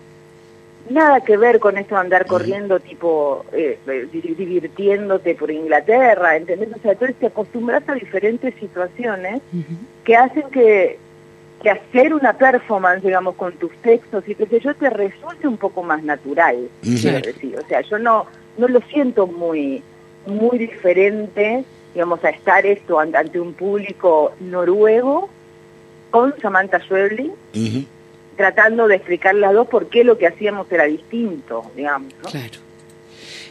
Nada 0.89 1.19
que 1.19 1.35
ver 1.35 1.59
con 1.59 1.77
esto 1.77 1.95
de 1.95 2.01
andar 2.01 2.25
corriendo, 2.25 2.79
tipo, 2.79 3.45
eh, 3.51 3.77
eh, 3.87 4.07
divirtiéndote 4.11 5.35
por 5.35 5.51
Inglaterra, 5.51 6.37
¿entendés? 6.37 6.69
O 6.73 6.79
sea, 6.79 6.93
entonces 6.93 7.17
te 7.17 7.27
acostumbras 7.27 7.83
a 7.87 7.93
diferentes 7.93 8.53
situaciones 8.55 9.41
que 10.05 10.15
hacen 10.15 10.43
que, 10.49 10.97
que 11.67 11.71
hacer 11.71 12.13
una 12.13 12.33
performance, 12.33 13.03
digamos, 13.03 13.35
con 13.35 13.51
tus 13.53 13.73
textos 13.81 14.23
y 14.27 14.35
que 14.35 14.45
sé 14.45 14.61
yo, 14.61 14.73
te 14.73 14.89
resulte 14.89 15.47
un 15.47 15.57
poco 15.57 15.83
más 15.83 16.01
natural, 16.01 16.69
quiero 16.81 17.19
decir. 17.19 17.57
O 17.57 17.67
sea, 17.67 17.81
yo 17.81 17.99
no, 17.99 18.25
no 18.57 18.67
lo 18.69 18.79
siento 18.81 19.27
muy, 19.27 19.83
muy 20.25 20.57
diferente 20.57 21.65
digamos, 21.93 22.23
a 22.23 22.29
estar 22.29 22.63
esto 22.63 22.99
ante 22.99 23.39
un 23.39 23.53
público 23.53 24.31
noruego 24.39 25.29
con 26.11 26.33
Samantha 26.39 26.79
Schweblin, 26.79 27.33
tratando 28.35 28.87
de 28.87 28.97
explicarle 28.97 29.47
a 29.47 29.51
dos 29.51 29.67
por 29.67 29.87
qué 29.87 30.03
lo 30.03 30.17
que 30.17 30.27
hacíamos 30.27 30.71
era 30.71 30.83
distinto, 30.83 31.71
digamos. 31.75 32.13
Claro. 32.29 32.66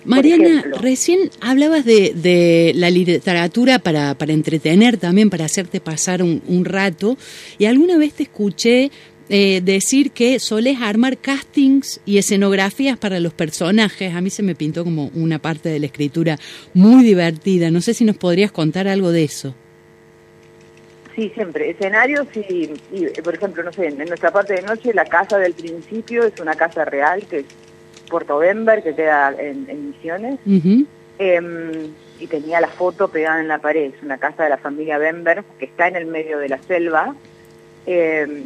Mariana, 0.06 0.64
recién 0.80 1.30
hablabas 1.40 1.84
de, 1.84 2.12
de, 2.14 2.72
la 2.75 2.90
literatura 2.90 3.78
para, 3.78 4.14
para 4.14 4.32
entretener 4.32 4.96
también, 4.96 5.30
para 5.30 5.44
hacerte 5.44 5.80
pasar 5.80 6.22
un, 6.22 6.42
un 6.46 6.64
rato, 6.64 7.18
y 7.58 7.66
alguna 7.66 7.98
vez 7.98 8.14
te 8.14 8.22
escuché 8.22 8.90
eh, 9.28 9.60
decir 9.60 10.12
que 10.12 10.38
solés 10.38 10.80
armar 10.80 11.18
castings 11.18 12.00
y 12.04 12.18
escenografías 12.18 12.96
para 12.96 13.18
los 13.18 13.34
personajes. 13.34 14.14
A 14.14 14.20
mí 14.20 14.30
se 14.30 14.44
me 14.44 14.54
pintó 14.54 14.84
como 14.84 15.10
una 15.14 15.40
parte 15.40 15.68
de 15.68 15.80
la 15.80 15.86
escritura 15.86 16.38
muy 16.75 17.02
divertida. 17.02 17.70
No 17.72 17.80
sé 17.80 17.92
si 17.92 18.04
nos 18.04 18.16
podrías 18.16 18.52
contar 18.52 18.86
algo 18.86 19.10
de 19.10 19.25
eso. 19.25 19.54
Sí, 21.16 21.32
siempre. 21.34 21.70
Escenarios 21.70 22.28
y, 22.36 22.68
por 23.22 23.34
ejemplo, 23.34 23.64
no 23.64 23.72
sé, 23.72 23.86
en 23.88 23.96
nuestra 23.96 24.30
parte 24.30 24.54
de 24.54 24.62
noche, 24.62 24.94
la 24.94 25.06
casa 25.06 25.38
del 25.38 25.54
principio 25.54 26.25
es 26.25 26.38
una 26.40 26.54
casa 26.54 26.84
real, 26.84 27.26
que 27.26 27.44
Puerto 28.06 28.38
Bember, 28.38 28.82
que 28.82 28.94
queda 28.94 29.34
en, 29.38 29.88
Misiones. 29.88 30.38
Em, 31.18 31.92
y 32.18 32.26
tenía 32.26 32.60
la 32.60 32.68
foto 32.68 33.08
pegada 33.08 33.40
en 33.40 33.48
la 33.48 33.58
pared. 33.58 33.92
Es 33.94 34.02
una 34.02 34.18
casa 34.18 34.44
de 34.44 34.50
la 34.50 34.58
familia 34.58 34.98
Bember, 34.98 35.44
que 35.58 35.66
está 35.66 35.88
en 35.88 35.96
el 35.96 36.06
medio 36.06 36.38
de 36.38 36.48
la 36.48 36.58
selva. 36.62 37.14
Eh, 37.86 38.44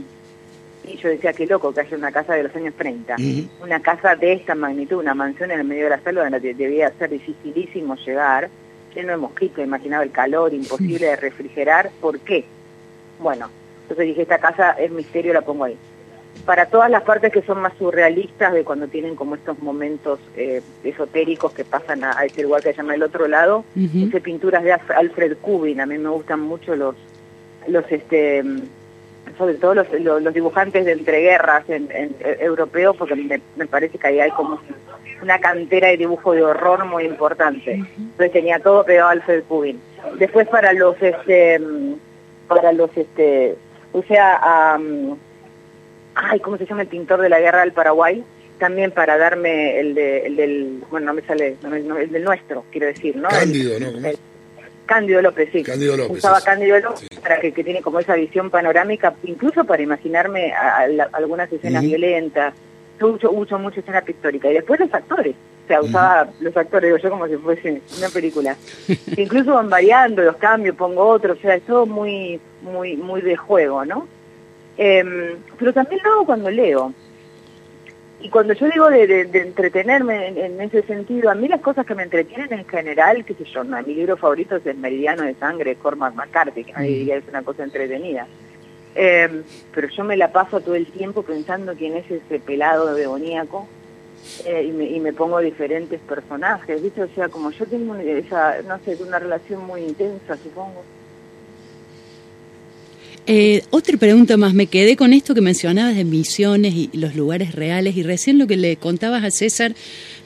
Y 0.82 0.96
yo 0.96 1.10
decía, 1.10 1.32
qué 1.32 1.46
loco 1.46 1.72
que 1.72 1.80
haya 1.80 1.96
una 1.96 2.10
casa 2.10 2.34
de 2.34 2.42
los 2.44 2.56
años 2.56 2.74
30. 2.74 3.16
Una 3.62 3.80
casa 3.80 4.16
de 4.16 4.32
esta 4.32 4.54
magnitud, 4.54 4.96
una 4.96 5.14
mansión 5.14 5.50
en 5.50 5.60
el 5.60 5.66
medio 5.66 5.84
de 5.84 5.90
la 5.90 6.00
selva 6.00 6.22
donde 6.28 6.54
debía 6.54 6.90
ser 6.98 7.10
dificilísimo 7.10 7.96
llegar, 7.96 8.48
lleno 8.94 9.10
de 9.12 9.18
mosquitos, 9.18 9.62
imaginaba 9.62 10.02
el 10.02 10.10
calor, 10.10 10.54
imposible 10.54 11.06
de 11.06 11.16
refrigerar. 11.16 11.90
¿Por 12.00 12.18
qué? 12.20 12.44
Bueno, 13.20 13.50
entonces 13.82 14.06
dije, 14.06 14.22
esta 14.22 14.38
casa 14.38 14.70
es 14.72 14.90
misterio, 14.90 15.34
la 15.34 15.42
pongo 15.42 15.64
ahí. 15.64 15.76
Para 16.44 16.66
todas 16.66 16.90
las 16.90 17.02
partes 17.02 17.32
que 17.32 17.42
son 17.42 17.60
más 17.60 17.72
surrealistas, 17.78 18.52
de 18.52 18.64
cuando 18.64 18.88
tienen 18.88 19.14
como 19.14 19.34
estos 19.34 19.58
momentos 19.60 20.18
eh, 20.36 20.62
esotéricos 20.82 21.52
que 21.52 21.64
pasan 21.64 22.02
a, 22.04 22.12
ese 22.24 22.42
lugar 22.42 22.62
que 22.62 22.70
se 22.70 22.78
llama 22.78 22.94
El 22.94 23.02
Otro 23.02 23.28
Lado, 23.28 23.64
hice 23.76 24.20
pinturas 24.20 24.62
de 24.64 24.72
Alfred 24.72 25.36
Kubin, 25.38 25.80
a 25.80 25.86
mí 25.86 25.98
me 25.98 26.08
gustan 26.08 26.40
mucho 26.40 26.74
los, 26.74 26.96
los 27.68 27.84
este 27.90 28.42
sobre 29.38 29.54
todo 29.54 29.74
los, 29.74 29.86
los, 30.00 30.34
dibujantes 30.34 30.84
de 30.84 30.92
entreguerras 30.92 31.68
en, 31.68 31.88
en, 31.92 32.16
europeos, 32.40 32.96
porque 32.96 33.14
me, 33.14 33.66
parece 33.66 33.98
que 33.98 34.06
ahí 34.06 34.20
hay 34.20 34.30
como 34.32 34.60
una 35.22 35.38
cantera 35.38 35.88
de 35.88 35.96
dibujo 35.96 36.32
de 36.32 36.42
horror 36.42 36.84
muy 36.84 37.04
importante. 37.04 37.72
Entonces 37.74 38.32
tenía 38.32 38.58
todo 38.58 38.84
pegado 38.84 39.10
al 39.10 39.18
Alfred 39.18 39.44
Kubin. 39.44 39.80
Después 40.18 40.48
para 40.48 40.72
los, 40.72 41.00
este, 41.00 41.60
para 42.48 42.72
los, 42.72 42.90
este, 42.96 43.56
o 43.92 44.02
sea, 44.02 44.78
ay, 46.20 46.40
¿cómo 46.40 46.56
se 46.58 46.66
llama 46.66 46.82
el 46.82 46.88
pintor 46.88 47.20
de 47.20 47.28
la 47.28 47.40
guerra 47.40 47.60
del 47.60 47.72
Paraguay? 47.72 48.22
También 48.58 48.90
para 48.90 49.16
darme 49.16 49.80
el, 49.80 49.94
de, 49.94 50.26
el 50.26 50.36
del, 50.36 50.82
bueno, 50.90 51.06
no 51.06 51.14
me 51.14 51.22
sale, 51.22 51.56
el 51.62 52.10
del 52.10 52.24
nuestro, 52.24 52.64
quiero 52.70 52.86
decir, 52.88 53.16
¿no? 53.16 53.28
Cándido, 53.28 53.80
¿no? 53.80 53.88
Cándido 54.84 55.22
López, 55.22 55.48
sí. 55.52 55.62
Cándido 55.62 55.96
López. 55.96 56.18
Usaba 56.18 56.40
Cándido 56.40 56.78
López 56.80 57.08
para 57.22 57.40
que, 57.40 57.52
tiene 57.52 57.80
como 57.80 58.00
esa 58.00 58.14
visión 58.16 58.50
panorámica, 58.50 59.14
incluso 59.22 59.64
para 59.64 59.82
imaginarme 59.82 60.52
algunas 61.12 61.50
escenas 61.52 61.82
violentas. 61.82 62.54
Yo 62.98 63.16
uso, 63.30 63.58
mucho 63.58 63.80
escena 63.80 64.02
pictórica. 64.02 64.50
Y 64.50 64.54
después 64.54 64.80
los 64.80 64.92
actores. 64.92 65.34
O 65.64 65.68
sea, 65.68 65.80
usaba 65.80 66.28
los 66.40 66.56
actores, 66.56 66.88
digo 66.88 66.98
yo, 66.98 67.08
como 67.08 67.28
si 67.28 67.36
fuese 67.36 67.80
una 67.96 68.08
película. 68.08 68.56
incluso 69.16 69.54
van 69.54 69.70
variando 69.70 70.22
los 70.22 70.36
cambios, 70.36 70.74
pongo 70.76 71.06
otro. 71.06 71.34
O 71.34 71.36
sea, 71.36 71.54
es 71.54 71.62
todo 71.62 71.86
muy, 71.86 72.40
muy, 72.60 72.96
muy 72.96 73.22
de 73.22 73.36
juego, 73.36 73.84
¿no? 73.84 74.08
Em, 74.82 75.36
pero 75.58 75.74
también 75.74 76.00
lo 76.02 76.10
hago 76.10 76.24
cuando 76.24 76.50
leo 76.50 76.94
y 78.18 78.30
cuando 78.30 78.54
yo 78.54 78.66
digo 78.70 78.88
de, 78.88 79.28
entretenerme 79.30 80.28
en, 80.28 80.58
ese 80.58 80.80
sentido, 80.84 81.28
a 81.28 81.34
mí 81.34 81.48
las 81.48 81.60
cosas 81.60 81.84
que 81.84 81.94
me 81.94 82.02
entretienen 82.02 82.50
en 82.50 82.66
general, 82.66 83.22
qué 83.26 83.34
sé 83.34 83.44
yo, 83.44 83.62
mi 83.62 83.94
libro 83.94 84.16
favorito 84.16 84.56
es 84.56 84.64
El 84.64 84.78
Meridiano 84.78 85.22
de 85.22 85.34
Sangre, 85.34 85.74
de 85.74 85.76
Cormac 85.76 86.14
McCarthy, 86.14 86.64
que 86.64 86.72
nadie 86.72 86.98
diría 87.00 87.16
es 87.16 87.28
una 87.28 87.42
cosa 87.42 87.62
entretenida. 87.62 88.26
Em, 88.94 89.42
pero 89.74 89.88
yo 89.88 90.02
me 90.02 90.16
la 90.16 90.32
paso 90.32 90.62
todo 90.62 90.76
el 90.76 90.86
tiempo 90.86 91.24
pensando 91.24 91.74
quién 91.74 91.98
es 91.98 92.10
ese 92.10 92.38
pelado 92.38 92.94
demoníaco 92.94 93.68
eh, 94.46 94.64
y, 94.66 94.72
me, 94.72 94.84
y, 94.86 94.98
me, 94.98 95.12
pongo 95.12 95.40
diferentes 95.40 96.00
personajes, 96.00 96.82
¿viste? 96.82 97.02
O 97.02 97.08
sea, 97.08 97.28
como 97.28 97.50
yo 97.50 97.66
tengo 97.66 97.96
esa, 97.96 98.62
no 98.62 98.78
sé, 98.78 98.96
una 99.02 99.18
relación 99.18 99.66
muy 99.66 99.82
intensa, 99.82 100.38
supongo. 100.38 100.82
Eh, 103.26 103.62
otra 103.70 103.96
pregunta 103.98 104.36
más, 104.36 104.54
me 104.54 104.66
quedé 104.66 104.96
con 104.96 105.12
esto 105.12 105.34
que 105.34 105.40
mencionabas 105.40 105.94
de 105.94 106.04
misiones 106.04 106.74
y 106.74 106.90
los 106.94 107.14
lugares 107.14 107.54
reales 107.54 107.96
y 107.96 108.02
recién 108.02 108.38
lo 108.38 108.46
que 108.46 108.56
le 108.56 108.76
contabas 108.76 109.22
a 109.22 109.30
César 109.30 109.74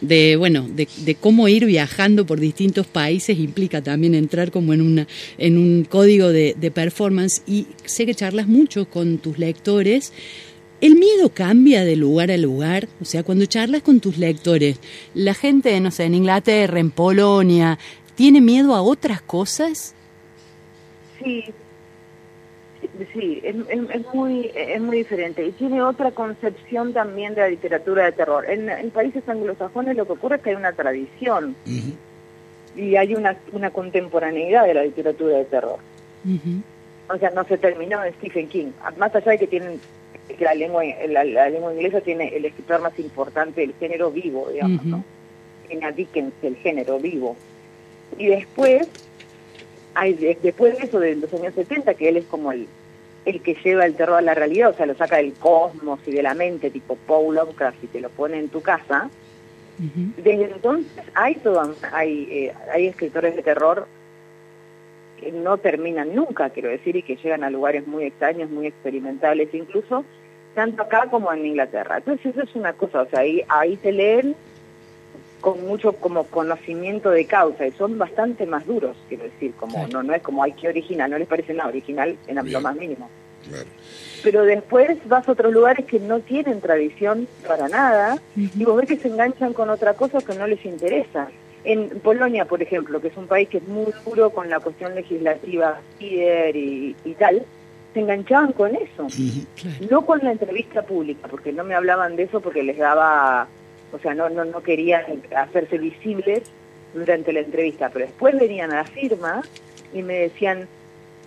de 0.00 0.36
bueno 0.36 0.66
de, 0.68 1.16
cómo 1.20 1.48
ir 1.48 1.64
viajando 1.64 2.24
por 2.26 2.40
distintos 2.40 2.86
países 2.86 3.38
implica 3.38 3.82
también 3.82 4.14
entrar 4.14 4.50
como 4.50 4.72
en 4.72 4.80
una 4.80 5.06
en 5.38 5.58
un 5.58 5.84
código 5.84 6.28
de, 6.28 6.54
performance 6.74 7.42
y 7.46 7.66
sé 7.84 8.06
que 8.06 8.14
charlas 8.14 8.46
mucho 8.46 8.88
con 8.88 9.18
tus 9.18 9.38
lectores. 9.38 10.12
El 10.80 10.96
miedo 10.96 11.30
cambia 11.30 11.84
de 11.84 11.96
lugar 11.96 12.30
a 12.30 12.36
lugar, 12.36 12.88
o 13.00 13.04
sea, 13.04 13.22
cuando 13.22 13.46
charlas 13.46 13.82
con 13.82 14.00
tus 14.00 14.18
lectores, 14.18 14.78
la 15.14 15.32
gente, 15.32 15.78
no 15.80 15.90
sé, 15.90 16.04
en 16.04 16.14
Inglaterra, 16.14 16.78
en 16.78 16.90
Polonia, 16.90 17.78
¿tiene 18.16 18.40
miedo 18.40 18.74
a 18.74 18.82
otras 18.82 19.22
cosas? 19.22 19.94
Sí, 21.22 21.44
sí, 23.12 23.40
es, 23.42 23.54
muy, 24.14 24.50
es 24.54 24.80
muy 24.80 24.98
diferente 24.98 25.44
y 25.44 25.52
tiene 25.52 25.82
otra 25.82 26.10
concepción 26.12 26.92
también 26.92 27.34
de 27.34 27.42
la 27.42 27.48
literatura 27.48 28.04
de 28.04 28.12
terror. 28.12 28.44
En, 28.48 28.90
países 28.90 29.28
anglosajones 29.28 29.96
lo 29.96 30.06
que 30.06 30.12
ocurre 30.12 30.36
es 30.36 30.42
que 30.42 30.50
hay 30.50 30.56
una 30.56 30.72
tradición 30.72 31.56
y 32.76 32.96
hay 32.96 33.14
una, 33.14 33.36
una 33.52 33.70
contemporaneidad 33.70 34.66
de 34.66 34.74
la 34.74 34.82
literatura 34.82 35.38
de 35.38 35.44
terror. 35.44 35.78
O 37.08 37.18
sea, 37.18 37.30
no 37.30 37.44
se 37.44 37.58
terminó 37.58 38.02
en 38.02 38.14
Stephen 38.14 38.48
King. 38.48 38.72
Más 38.96 39.14
allá 39.14 39.32
de 39.32 39.38
que 39.38 39.46
tienen 39.46 39.80
que 40.28 40.44
la 40.44 40.54
lengua, 40.54 40.82
la, 41.08 41.24
lengua 41.24 41.72
inglesa 41.74 42.00
tiene 42.00 42.28
el 42.34 42.46
escritor 42.46 42.80
más 42.80 42.98
importante 42.98 43.60
del 43.60 43.74
género 43.74 44.10
vivo, 44.10 44.48
digamos, 44.50 44.84
¿no? 44.84 45.04
Tiene 45.68 45.86
a 45.86 45.92
Dickens, 45.92 46.32
el 46.42 46.56
género 46.56 46.98
vivo. 46.98 47.36
Y 48.18 48.26
después 48.26 48.88
hay, 49.94 50.14
después 50.42 50.78
de 50.78 50.84
eso, 50.84 51.00
de 51.00 51.16
los 51.16 51.32
años 51.32 51.54
70, 51.54 51.94
que 51.94 52.08
él 52.08 52.16
es 52.16 52.24
como 52.26 52.52
el, 52.52 52.66
el 53.24 53.40
que 53.40 53.54
lleva 53.64 53.86
el 53.86 53.94
terror 53.94 54.18
a 54.18 54.22
la 54.22 54.34
realidad, 54.34 54.70
o 54.70 54.74
sea, 54.74 54.86
lo 54.86 54.94
saca 54.94 55.16
del 55.16 55.32
cosmos 55.34 56.00
y 56.06 56.12
de 56.12 56.22
la 56.22 56.34
mente, 56.34 56.70
tipo 56.70 56.96
Paul 57.06 57.36
Lovecraft, 57.36 57.82
y 57.84 57.86
te 57.86 58.00
lo 58.00 58.10
pone 58.10 58.38
en 58.38 58.48
tu 58.48 58.60
casa. 58.60 59.08
Desde 59.76 60.44
entonces 60.44 60.86
hay, 61.14 61.34
todo, 61.36 61.74
hay, 61.92 62.28
eh, 62.30 62.52
hay 62.72 62.86
escritores 62.86 63.34
de 63.34 63.42
terror 63.42 63.88
que 65.20 65.32
no 65.32 65.58
terminan 65.58 66.14
nunca, 66.14 66.50
quiero 66.50 66.68
decir, 66.68 66.94
y 66.94 67.02
que 67.02 67.16
llegan 67.16 67.42
a 67.42 67.50
lugares 67.50 67.86
muy 67.86 68.04
extraños, 68.04 68.50
muy 68.50 68.68
experimentables, 68.68 69.52
incluso 69.52 70.04
tanto 70.54 70.82
acá 70.82 71.08
como 71.10 71.32
en 71.32 71.44
Inglaterra. 71.44 71.96
Entonces 71.96 72.26
eso 72.26 72.42
es 72.42 72.54
una 72.54 72.72
cosa, 72.74 73.02
o 73.02 73.06
sea, 73.06 73.20
ahí, 73.20 73.42
ahí 73.48 73.76
se 73.82 73.90
leen 73.90 74.36
con 75.44 75.62
mucho 75.66 75.92
como 75.92 76.24
conocimiento 76.24 77.10
de 77.10 77.26
causa 77.26 77.66
y 77.66 77.72
son 77.72 77.98
bastante 77.98 78.46
más 78.46 78.64
duros, 78.64 78.96
quiero 79.10 79.24
decir, 79.24 79.52
como 79.60 79.86
no 79.88 80.02
no 80.02 80.14
es 80.14 80.22
como 80.22 80.42
hay 80.42 80.52
que 80.52 80.68
original, 80.68 81.10
no 81.10 81.18
les 81.18 81.28
parece 81.28 81.52
nada 81.52 81.68
original 81.68 82.16
en 82.26 82.50
lo 82.50 82.60
más 82.62 82.74
mínimo. 82.74 83.10
Pero 84.22 84.44
después 84.44 84.96
vas 85.06 85.28
a 85.28 85.32
otros 85.32 85.52
lugares 85.52 85.84
que 85.84 86.00
no 86.00 86.20
tienen 86.20 86.62
tradición 86.62 87.28
para 87.46 87.68
nada 87.68 88.16
y 88.34 88.64
vos 88.64 88.74
ves 88.78 88.88
que 88.88 88.96
se 88.96 89.08
enganchan 89.08 89.52
con 89.52 89.68
otra 89.68 89.92
cosa 89.92 90.22
que 90.22 90.34
no 90.34 90.46
les 90.46 90.64
interesa. 90.64 91.28
En 91.62 91.90
Polonia, 92.00 92.46
por 92.46 92.62
ejemplo, 92.62 93.02
que 93.02 93.08
es 93.08 93.16
un 93.18 93.26
país 93.26 93.50
que 93.50 93.58
es 93.58 93.68
muy 93.68 93.92
duro 94.06 94.30
con 94.30 94.48
la 94.48 94.60
cuestión 94.60 94.94
legislativa 94.94 95.78
y, 96.00 96.96
y 97.04 97.14
tal, 97.18 97.44
se 97.92 98.00
enganchaban 98.00 98.52
con 98.52 98.74
eso, 98.74 99.06
no 99.90 100.06
con 100.06 100.20
la 100.20 100.32
entrevista 100.32 100.80
pública, 100.80 101.28
porque 101.28 101.52
no 101.52 101.64
me 101.64 101.74
hablaban 101.74 102.16
de 102.16 102.22
eso 102.22 102.40
porque 102.40 102.62
les 102.62 102.78
daba 102.78 103.46
o 103.94 103.98
sea, 104.00 104.14
no, 104.14 104.28
no, 104.28 104.44
no 104.44 104.62
querían 104.62 105.04
hacerse 105.36 105.78
visibles 105.78 106.42
durante 106.92 107.32
la 107.32 107.40
entrevista, 107.40 107.90
pero 107.92 108.06
después 108.06 108.38
venían 108.38 108.72
a 108.72 108.76
la 108.76 108.84
firma 108.84 109.42
y 109.92 110.02
me 110.02 110.14
decían, 110.14 110.66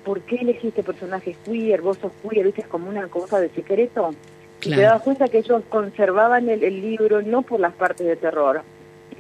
¿por 0.04 0.22
qué 0.22 0.38
elegiste 0.38 0.84
personajes 0.84 1.38
queer? 1.46 1.82
¿Vos 1.82 1.98
sos 1.98 2.12
queer? 2.22 2.46
¿Viste? 2.46 2.62
Es 2.62 2.68
como 2.68 2.90
una 2.90 3.08
cosa 3.08 3.40
de 3.40 3.50
secreto. 3.50 4.14
Y 4.64 4.72
te 4.72 4.82
das 4.82 5.02
cuenta 5.02 5.28
que 5.28 5.38
ellos 5.38 5.64
conservaban 5.70 6.50
el, 6.50 6.62
libro 6.82 7.22
no 7.22 7.44
por 7.44 7.60
las 7.60 7.74
partes 7.74 8.06
de 8.06 8.16
terror, 8.16 8.64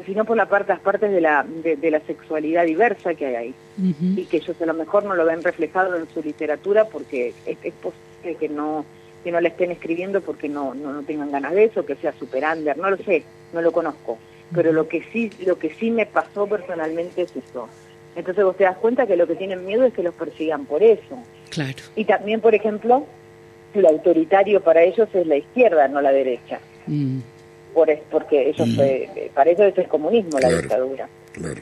sino 0.06 0.26
por 0.26 0.36
la 0.36 0.48
parte, 0.48 0.74
las 0.74 0.82
partes 0.82 1.12
de 1.12 1.22
la, 1.22 1.46
de, 1.46 1.92
la 1.92 2.00
sexualidad 2.02 2.66
diversa 2.66 3.14
que 3.14 3.28
hay 3.28 3.36
ahí. 3.36 3.54
Y 3.78 4.26
que 4.26 4.38
ellos 4.38 4.60
a 4.62 4.66
lo 4.66 4.74
mejor 4.74 5.06
no 5.06 5.16
lo 5.16 5.26
ven 5.26 5.44
reflejado 5.44 5.96
en 5.96 6.08
su 6.10 6.22
literatura 6.22 6.86
porque 6.86 7.34
es, 7.46 7.58
es 7.64 7.74
posible 7.74 8.36
que 8.40 8.50
no 8.50 8.84
que 9.24 9.32
no 9.32 9.42
le 9.42 9.50
estén 9.50 9.72
escribiendo 9.72 10.22
porque 10.22 10.50
no, 10.50 10.74
no, 10.74 10.94
no 10.94 11.04
tengan 11.04 11.32
ganas 11.32 11.54
de 11.54 11.66
eso, 11.66 11.86
que 11.86 11.96
sea 11.96 12.14
super 12.14 12.44
under, 12.44 12.78
no 12.78 12.90
lo 12.90 12.98
sé, 12.98 13.24
no 13.54 13.62
lo 13.62 13.72
conozco. 13.72 14.18
Pero 14.54 14.72
lo 14.72 14.88
que 14.88 15.04
sí, 15.12 15.30
lo 15.46 15.60
que 15.60 15.72
sí 15.72 15.92
me 15.92 16.06
pasó 16.06 16.48
personalmente 16.48 17.24
es 17.24 17.36
eso. 17.36 17.68
Entonces 18.16 18.44
vos 18.44 18.58
te 18.58 18.64
das 18.64 18.78
cuenta 18.78 19.06
que 19.06 19.16
lo 19.16 19.28
que 19.28 19.36
tienen 19.36 19.66
miedo 19.66 19.86
es 19.86 19.94
que 19.94 20.04
los 20.04 20.16
persigan 20.16 20.66
por 20.66 20.82
eso. 20.82 21.20
Claro. 21.50 21.78
Y 21.96 22.06
también, 22.06 22.42
por 22.42 22.56
ejemplo, 22.56 23.06
lo 23.74 23.90
autoritario 23.90 24.62
para 24.62 24.84
ellos 24.84 25.08
es 25.14 25.28
la 25.28 25.38
izquierda, 25.38 25.88
no 25.88 26.02
la 26.02 26.12
derecha. 26.12 26.60
Mm. 26.88 27.20
Por, 27.74 27.96
porque 28.10 28.50
ellos, 28.50 28.68
mm. 28.68 28.80
eh, 28.80 29.32
para 29.36 29.52
eso 29.52 29.64
es 29.66 29.78
el 29.78 29.88
comunismo, 29.88 30.40
la 30.40 30.50
dictadura. 30.50 31.08
Claro. 31.34 31.62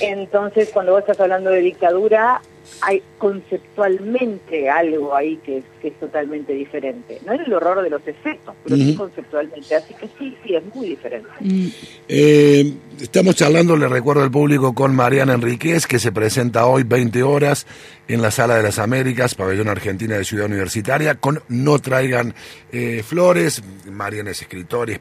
Entonces, 0.00 0.70
cuando 0.72 0.92
vos 0.92 1.00
estás 1.00 1.18
hablando 1.18 1.50
de 1.50 1.60
dictadura, 1.60 2.40
hay 2.82 3.02
conceptualmente 3.18 4.68
algo 4.68 5.14
ahí 5.14 5.36
que 5.38 5.58
es, 5.58 5.64
que 5.80 5.88
es 5.88 6.00
totalmente 6.00 6.52
diferente. 6.52 7.20
No 7.26 7.32
es 7.32 7.40
el 7.46 7.52
horror 7.52 7.82
de 7.82 7.90
los 7.90 8.06
efectos, 8.06 8.54
pero 8.64 8.76
sí 8.76 8.94
conceptualmente. 8.94 9.74
Así 9.74 9.94
que 9.94 10.08
sí, 10.18 10.36
sí, 10.44 10.54
es 10.54 10.74
muy 10.74 10.88
diferente. 10.88 11.28
Mm. 11.40 11.66
Eh, 12.08 12.72
estamos 13.00 13.34
charlando, 13.34 13.76
le 13.76 13.88
recuerdo 13.88 14.22
al 14.22 14.30
público, 14.30 14.74
con 14.74 14.94
Mariana 14.94 15.34
Enríquez, 15.34 15.86
que 15.86 15.98
se 15.98 16.12
presenta 16.12 16.66
hoy 16.66 16.82
20 16.82 17.22
horas 17.22 17.66
en 18.08 18.22
la 18.22 18.30
Sala 18.30 18.56
de 18.56 18.62
las 18.62 18.78
Américas, 18.78 19.34
Pabellón 19.34 19.68
Argentina 19.68 20.16
de 20.16 20.24
Ciudad 20.24 20.46
Universitaria, 20.46 21.16
con 21.16 21.42
No 21.48 21.78
Traigan 21.78 22.34
eh, 22.72 23.02
Flores. 23.04 23.62
Mariana 23.90 24.30
es 24.30 24.42
escritor, 24.42 24.90
es, 24.90 25.00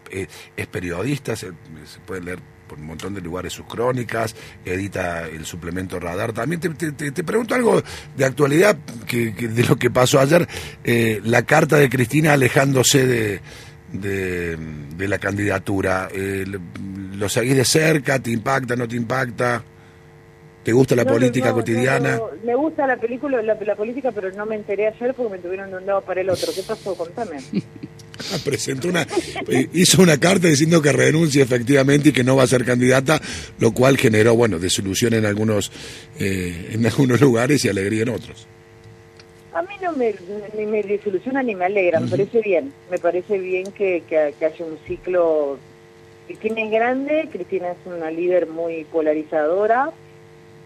es 0.56 0.68
periodista, 0.68 1.36
se, 1.36 1.48
se 1.48 2.00
puede 2.06 2.22
leer 2.22 2.55
por 2.68 2.80
un 2.80 2.86
montón 2.86 3.14
de 3.14 3.22
lugares 3.22 3.54
sus 3.54 3.66
crónicas, 3.66 4.36
edita 4.64 5.28
el 5.28 5.46
suplemento 5.46 6.00
Radar. 6.00 6.34
También 6.34 6.60
te, 6.60 7.24
pregunto 7.24 7.56
algo 7.56 7.82
de 8.16 8.26
actualidad 8.26 8.78
que, 9.08 9.32
de 9.32 9.64
lo 9.64 9.76
que 9.76 9.90
pasó 9.90 10.20
ayer, 10.20 10.48
eh, 10.84 11.22
la 11.24 11.44
carta 11.44 11.78
de 11.78 11.90
Cristina 11.90 12.34
alejándose 12.34 13.06
de, 13.06 13.42
de, 13.92 15.08
la 15.08 15.20
candidatura. 15.20 16.10
Eh, 16.12 16.46
¿Lo 17.14 17.30
seguís 17.30 17.56
de 17.56 17.66
cerca? 17.66 18.20
¿Te 18.20 18.32
impacta? 18.32 18.76
¿No 18.76 18.88
te 18.88 18.96
impacta? 18.96 19.64
¿Te 20.64 20.74
gusta 20.74 20.96
la 20.96 21.06
política 21.06 21.54
cotidiana? 21.54 22.20
me 22.44 22.56
gusta 22.56 22.88
la 22.88 22.98
película, 22.98 23.40
la, 23.44 23.76
política, 23.76 24.12
pero 24.12 24.32
no 24.32 24.48
me 24.48 24.56
enteré 24.56 24.88
ayer 24.88 25.14
porque 25.14 25.34
me 25.34 25.38
tuvieron 25.38 25.70
de 25.70 25.78
un 25.78 25.86
lado 25.86 26.02
para 26.02 26.22
el 26.22 26.30
otro. 26.30 26.52
¿Qué 26.56 26.64
pasó? 26.64 26.96
Contame. 26.96 27.38
Presentó 28.46 28.88
una, 28.88 29.08
eh, 29.48 29.68
hizo 29.74 30.02
una 30.02 30.20
carta 30.20 30.48
diciendo 30.48 30.82
que 30.82 30.92
renuncia 30.92 31.44
efectivamente 31.44 32.10
y 32.10 32.12
que 32.12 32.24
no 32.24 32.36
va 32.36 32.44
a 32.44 32.48
ser 32.48 32.66
candidata, 32.66 33.22
lo 33.60 33.72
cual 33.74 33.98
generó, 33.98 34.36
bueno, 34.36 34.60
desilusión 34.60 35.14
en 35.14 35.26
algunos, 35.26 35.72
eh, 36.20 36.72
en 36.74 36.86
algunos 36.86 37.22
lugares 37.22 37.64
y 37.66 37.70
alegría 37.70 38.04
en 38.04 38.10
otros. 38.10 38.48
A 39.54 39.62
mí 39.62 39.76
no 39.82 39.94
me, 39.94 40.14
ni 40.58 40.66
me 40.66 40.84
desilusiona 40.84 41.42
ni 41.42 41.56
me 41.56 41.66
alegra, 41.66 42.02
me 42.02 42.10
parece 42.10 42.42
bien. 42.42 42.74
Me 42.92 42.98
parece 42.98 43.38
bien 43.38 43.72
que, 43.72 44.04
que, 44.08 44.34
que 44.38 44.46
haya 44.46 44.66
un 44.66 44.78
ciclo. 44.86 45.58
Cristina 46.28 46.62
es 46.62 46.72
grande, 46.72 47.30
Cristina 47.32 47.72
es 47.72 47.78
una 47.86 48.12
líder 48.12 48.48
muy 48.48 48.84
polarizadora, 48.86 49.94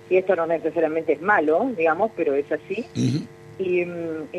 y 0.09 0.17
esto 0.17 0.35
no 0.35 0.47
necesariamente 0.47 1.13
es 1.13 1.21
malo, 1.21 1.71
digamos, 1.77 2.11
pero 2.15 2.33
es 2.33 2.45
así. 2.51 2.85
Y, 3.59 3.85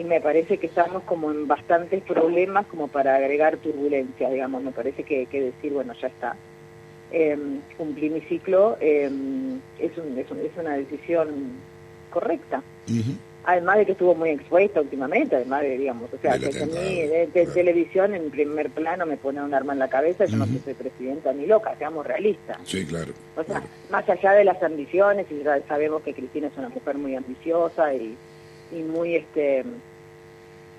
me 0.05 0.21
parece 0.21 0.59
que 0.59 0.67
estamos 0.67 1.03
como 1.05 1.31
en 1.31 1.47
bastantes 1.47 2.03
problemas 2.03 2.67
como 2.67 2.89
para 2.89 3.17
agregar 3.17 3.59
turbulencia, 3.59 4.31
digamos, 4.31 4.63
me 4.63 4.73
parece 4.73 5.03
que, 5.03 5.27
que 5.27 5.41
decir, 5.43 5.73
bueno, 5.73 5.93
ya 6.01 6.09
está, 6.09 6.37
eh, 7.13 7.39
cumplí 7.77 8.09
mi 8.09 8.21
ciclo, 8.23 8.79
em, 8.81 9.61
es, 9.79 9.97
un, 9.99 10.19
es, 10.19 10.27
es, 10.27 10.59
una 10.59 10.77
decisión 10.77 11.29
correcta. 12.11 12.63
Además 13.45 13.79
de 13.79 13.87
que 13.87 13.93
estuvo 13.93 14.15
muy 14.15 14.31
expuesta 14.31 14.81
últimamente, 14.81 15.37
además 15.37 15.63
de, 15.63 15.79
digamos, 15.79 16.13
o 16.13 16.19
sea, 16.19 16.39
que 16.39 16.47
a 16.47 16.67
mí 16.67 17.03
de, 17.07 17.47
televisión 17.53 18.15
en 18.15 18.31
primer 18.31 18.71
plano 18.71 19.07
me 19.07 19.17
pone 19.17 19.43
un 19.43 19.55
arma 19.55 19.73
en 19.73 19.79
la 19.79 19.89
cabeza, 19.89 20.25
yo 20.27 20.37
no 20.37 20.47
soy 20.47 20.75
presidenta 20.75 21.33
ni 21.33 21.47
loca, 21.47 21.75
seamos 21.79 22.07
realistas. 22.07 22.59
Sí, 22.65 22.85
claro. 22.85 23.13
O 23.37 23.45
sea, 23.45 23.63
más 23.91 24.09
allá 24.09 24.33
de 24.33 24.45
las 24.45 24.63
ambiciones, 24.63 25.27
y 25.31 25.43
sabemos 25.67 26.03
que 26.03 26.15
Cristina 26.15 26.49
es 26.49 26.57
una 26.59 26.69
mujer 26.69 26.97
muy 26.97 27.17
ambiciosa 27.17 27.95
y, 27.95 28.17
y 28.73 28.83
muy, 28.83 29.17
este, 29.17 29.61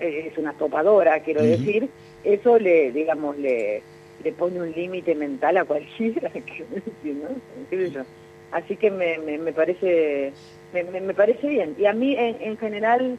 eh, 0.00 0.30
es 0.30 0.38
una 0.38 0.52
topadora, 0.54 1.20
quiero 1.20 1.42
decir, 1.42 1.88
eso 2.24 2.58
le, 2.58 2.92
digamos, 2.92 3.36
le, 3.38 3.82
le 4.22 4.32
pone 4.32 4.60
un 4.60 4.72
límite 4.72 5.14
mental 5.14 5.56
a 5.56 5.64
cualquiera, 5.64 6.30
¿no? 7.04 8.04
Así 8.52 8.76
que 8.76 8.90
me, 8.90 9.18
me, 9.18 9.38
me 9.38 9.52
parece 9.52 10.32
me, 10.72 11.00
me, 11.00 11.14
parece 11.14 11.48
bien. 11.48 11.74
Y 11.78 11.86
a 11.86 11.92
mí, 11.92 12.14
en, 12.16 12.56
general, 12.58 13.18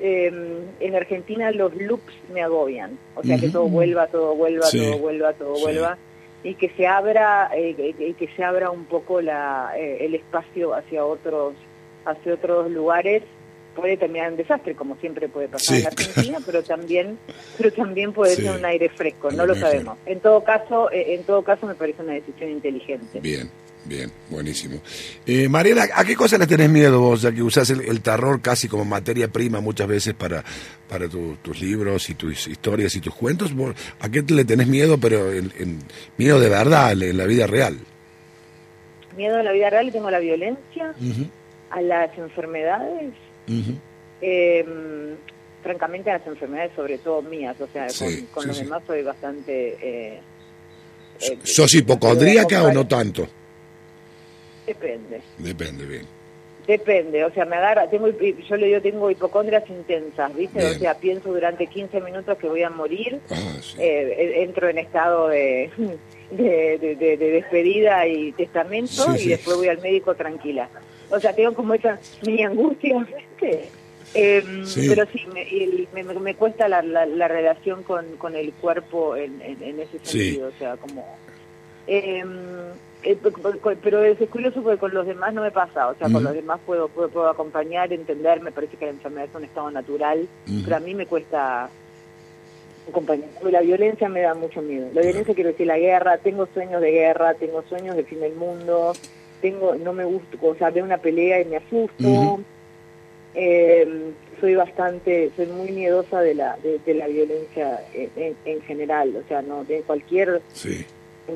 em, 0.00 0.62
en 0.80 0.94
Argentina 0.94 1.50
los 1.50 1.74
loops 1.74 2.14
me 2.32 2.42
agobian. 2.42 2.98
O 3.16 3.22
sea, 3.22 3.38
que 3.38 3.48
todo 3.48 3.68
vuelva, 3.68 4.06
todo 4.06 4.34
vuelva, 4.34 4.68
todo 4.70 4.98
vuelva, 4.98 5.32
todo 5.32 5.58
vuelva. 5.60 5.98
Y 6.42 6.54
que 6.54 6.70
se 6.70 6.86
abra, 6.86 7.50
eh, 7.54 8.14
que 8.16 8.28
se 8.36 8.44
abra 8.44 8.70
un 8.70 8.84
poco 8.84 9.20
la, 9.20 9.72
eh, 9.76 9.98
el 10.04 10.14
espacio 10.14 10.74
hacia 10.74 11.04
otros, 11.04 11.54
hacia 12.04 12.34
otros 12.34 12.70
lugares 12.70 13.22
puede 13.76 13.96
terminar 13.96 14.30
en 14.30 14.36
desastre, 14.36 14.74
como 14.74 14.96
siempre 14.96 15.28
puede 15.28 15.48
pasar 15.48 15.78
en 15.78 15.86
Argentina, 15.86 16.38
pero 16.44 16.62
también, 16.62 17.18
pero 17.56 17.72
también 17.72 18.12
puede 18.12 18.34
ser 18.34 18.58
un 18.58 18.64
aire 18.64 18.88
fresco, 18.88 19.30
no 19.30 19.46
lo 19.46 19.54
sabemos. 19.54 19.98
En 20.06 20.20
todo 20.20 20.42
caso, 20.42 20.90
eh, 20.90 21.14
en 21.14 21.24
todo 21.24 21.42
caso 21.42 21.66
me 21.66 21.74
parece 21.74 22.02
una 22.02 22.14
decisión 22.14 22.50
inteligente. 22.50 23.20
Bien. 23.20 23.48
Bien, 23.88 24.10
buenísimo. 24.30 24.80
Eh, 25.24 25.48
Mariela, 25.48 25.86
¿a 25.94 26.04
qué 26.04 26.16
cosas 26.16 26.40
le 26.40 26.48
tenés 26.48 26.68
miedo 26.68 27.00
vos, 27.00 27.22
ya 27.22 27.30
que 27.30 27.40
usás 27.40 27.70
el, 27.70 28.00
terror 28.00 28.40
casi 28.42 28.66
como 28.66 28.84
materia 28.84 29.28
prima 29.28 29.60
muchas 29.60 29.86
veces 29.86 30.12
para, 30.12 30.42
para 30.88 31.06
tus 31.08 31.60
libros 31.60 32.10
y 32.10 32.14
tus 32.14 32.48
historias 32.48 32.96
y 32.96 33.00
tus 33.00 33.14
cuentos? 33.14 33.52
¿A 34.00 34.08
qué 34.08 34.22
le 34.22 34.44
tenés 34.44 34.66
miedo, 34.66 34.98
pero 34.98 35.32
en, 35.32 35.78
miedo 36.16 36.40
de 36.40 36.48
verdad, 36.48 37.00
en 37.00 37.16
la 37.16 37.26
vida 37.26 37.46
real? 37.46 37.78
Miedo 39.16 39.38
en 39.38 39.44
la 39.44 39.52
vida 39.52 39.70
real, 39.70 39.92
tengo 39.92 40.10
la 40.10 40.18
violencia, 40.18 40.92
a 41.70 41.80
las 41.80 42.18
enfermedades, 42.18 43.14
em, 44.20 45.16
francamente 45.62 46.10
las 46.10 46.26
enfermedades 46.26 46.72
sobre 46.74 46.98
todo 46.98 47.22
mías, 47.22 47.60
o 47.60 47.66
sea, 47.68 47.86
con, 48.32 48.46
los 48.46 48.58
demás 48.58 48.82
soy 48.86 49.02
bastante... 49.02 49.76
Eh, 49.80 50.20
eh 51.20 51.38
¿Sos 51.42 51.74
hipocondríaca 51.74 52.62
o 52.64 52.72
no 52.72 52.86
tanto? 52.86 53.26
Depende. 54.66 55.20
Depende, 55.38 55.86
bien. 55.86 56.16
Depende, 56.66 57.24
o 57.24 57.32
sea, 57.32 57.44
me 57.44 57.54
agarra, 57.54 57.88
tengo, 57.88 58.08
yo 58.08 58.56
le 58.56 58.66
digo, 58.66 58.80
tengo 58.80 59.08
hipocondrias 59.08 59.62
intensas, 59.70 60.34
¿viste? 60.34 60.64
O 60.66 60.74
sea, 60.74 60.98
pienso 60.98 61.32
durante 61.32 61.68
15 61.68 62.00
minutos 62.00 62.36
que 62.38 62.48
voy 62.48 62.64
a 62.64 62.70
morir, 62.70 63.20
ah, 63.30 63.52
eh, 63.78 64.42
entro 64.42 64.68
en 64.68 64.78
estado 64.78 65.28
de, 65.28 65.70
de, 66.32 67.16
despedida 67.16 68.08
y 68.08 68.32
testamento 68.32 69.14
y 69.16 69.28
después 69.28 69.56
voy 69.56 69.68
al 69.68 69.80
médico 69.80 70.16
tranquila. 70.16 70.68
O 71.10 71.20
sea, 71.20 71.34
tengo 71.34 71.54
como 71.54 71.74
esa 71.74 71.98
mi 72.24 72.42
angustia, 72.42 72.98
¿viste? 73.40 73.68
Em, 74.14 74.64
pero 74.88 75.04
sí, 75.12 75.26
me, 75.92 76.02
me, 76.02 76.34
cuesta 76.34 76.68
la, 76.68 76.80
la, 76.82 77.28
relación 77.28 77.82
con, 77.82 78.16
con 78.16 78.34
el 78.34 78.52
cuerpo 78.52 79.14
en, 79.16 79.42
en, 79.42 79.78
ese 79.80 79.98
sentido, 79.98 80.48
o 80.48 80.58
sea, 80.58 80.76
como... 80.76 81.04
Eh, 81.86 82.24
eh, 83.02 83.16
pero 83.82 84.02
es 84.02 84.18
curioso 84.30 84.62
porque 84.62 84.78
con 84.78 84.92
los 84.92 85.06
demás 85.06 85.32
no 85.32 85.42
me 85.42 85.50
pasa, 85.50 85.88
o 85.88 85.94
sea, 85.96 86.08
con 86.10 86.24
los 86.24 86.32
demás 86.32 86.58
puedo, 86.66 86.88
puedo, 86.88 87.28
acompañar, 87.28 87.92
entender, 87.92 88.40
me 88.40 88.50
parece 88.50 88.76
que 88.76 88.86
la 88.86 88.92
enfermedad 88.92 89.26
es 89.28 89.34
un 89.34 89.44
estado 89.44 89.70
natural, 89.70 90.26
pero 90.64 90.76
a 90.76 90.80
mí 90.80 90.94
me 90.94 91.06
cuesta 91.06 91.68
acompañar. 92.88 93.28
La 93.42 93.60
violencia 93.60 94.08
me 94.08 94.22
da 94.22 94.34
mucho 94.34 94.62
miedo. 94.62 94.88
La 94.92 95.02
violencia 95.02 95.34
quiero 95.34 95.50
decir 95.50 95.66
la 95.66 95.78
guerra, 95.78 96.18
tengo 96.18 96.48
sueños 96.52 96.80
de 96.80 96.90
guerra, 96.90 97.34
tengo 97.34 97.62
sueños 97.68 97.94
de 97.94 98.04
fin 98.04 98.20
del 98.20 98.34
mundo, 98.34 98.92
tengo, 99.40 99.74
no 99.74 99.92
me 99.92 100.04
gusta, 100.04 100.36
o 100.40 100.54
sea, 100.54 100.70
veo 100.70 100.84
una 100.84 100.98
pelea 100.98 101.40
y 101.40 101.44
me 101.46 101.56
asusto. 101.56 102.40
Em, 103.34 104.12
soy 104.40 104.54
bastante, 104.54 105.30
soy 105.36 105.46
muy 105.46 105.70
miedosa 105.70 106.20
de 106.20 106.34
la, 106.34 106.56
de, 106.62 106.94
la 106.94 107.06
violencia 107.06 107.80
en, 107.92 108.34
en, 108.44 108.62
general, 108.62 109.14
o 109.16 109.28
sea, 109.28 109.42
no 109.42 109.64
de 109.64 109.80
cualquier 109.82 110.40
sí 110.52 110.86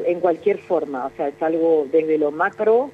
en 0.06 0.20
cualquier 0.20 0.58
forma, 0.58 1.06
o 1.06 1.12
sea, 1.16 1.28
es 1.28 1.42
algo 1.42 1.86
desde 1.90 2.18
lo 2.18 2.30
macro 2.30 2.90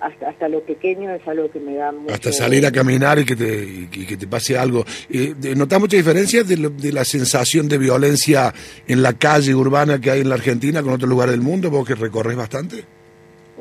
hasta, 0.00 0.30
hasta 0.30 0.48
lo 0.48 0.62
pequeño, 0.62 1.10
es 1.10 1.26
algo 1.28 1.50
que 1.50 1.60
me 1.60 1.74
da 1.74 1.92
mucho... 1.92 2.14
Hasta 2.14 2.32
salir 2.32 2.64
a 2.64 2.72
caminar 2.72 3.18
y 3.18 3.24
que 3.26 3.36
te, 3.36 3.88
que 3.90 4.16
te 4.16 4.26
pase 4.26 4.56
algo. 4.56 4.84
Eh, 5.10 5.34
¿Notas 5.54 5.78
mucha 5.78 5.96
diferencia 5.98 6.42
de, 6.42 6.56
de, 6.56 6.92
la 6.92 7.04
sensación 7.04 7.68
de 7.68 7.76
violencia 7.76 8.54
en 8.86 9.02
la 9.02 9.12
calle 9.12 9.54
urbana 9.54 10.00
que 10.00 10.10
hay 10.10 10.20
en 10.22 10.30
la 10.30 10.36
Argentina 10.36 10.82
con 10.82 10.94
otros 10.94 11.08
lugares 11.08 11.32
del 11.32 11.42
mundo, 11.42 11.70
vos 11.70 11.86
que 11.86 11.94
recorres 11.94 12.36
bastante? 12.36 12.84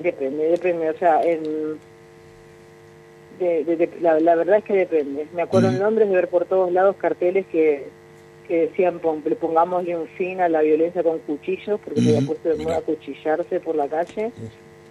Depende, 0.02 0.50
depende, 0.50 0.90
o 0.90 0.98
sea, 0.98 1.22
en... 1.24 1.78
De, 3.40 3.90
la, 4.02 4.36
verdad 4.36 4.58
es 4.58 4.64
que 4.66 4.74
depende. 4.74 5.28
Me 5.34 5.44
acuerdo 5.44 5.70
en 5.70 5.80
Londres 5.80 6.10
de 6.10 6.16
ver 6.16 6.28
por 6.28 6.44
todos 6.44 6.72
lados 6.74 6.98
carteles 6.98 7.46
que 7.48 7.88
que 8.50 8.62
decían 8.62 9.00
pongámosle 9.00 9.96
un 9.96 10.08
fin 10.08 10.42
a 10.42 10.50
la 10.50 10.62
violencia 10.62 11.04
con 11.04 11.20
cuchillos, 11.20 11.80
porque 11.86 12.02
se 12.02 12.18
había 12.18 12.28
puesto 12.28 12.50
de 12.50 12.64
moda 12.64 12.82
cuchillarse 12.82 13.60
por 13.60 13.76
la 13.76 13.88
calle. 13.88 14.32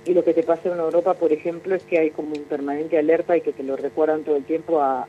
Y 0.07 0.15
lo 0.15 0.23
que 0.23 0.33
te 0.33 0.45
pasa 0.45 0.71
en 0.71 0.79
Europa, 0.79 1.15
por 1.15 1.33
ejemplo, 1.33 1.75
es 1.75 1.83
que 1.83 1.99
hay 1.99 2.11
como 2.11 2.35
un 2.35 2.45
permanente 2.45 2.97
alerta 2.97 3.37
y 3.37 3.41
que 3.41 3.53
te 3.53 3.65
lo 3.65 3.77
recuerdan 3.77 4.23
todo 4.23 4.37
el 4.37 4.45
tiempo 4.45 4.81
a, 4.81 5.09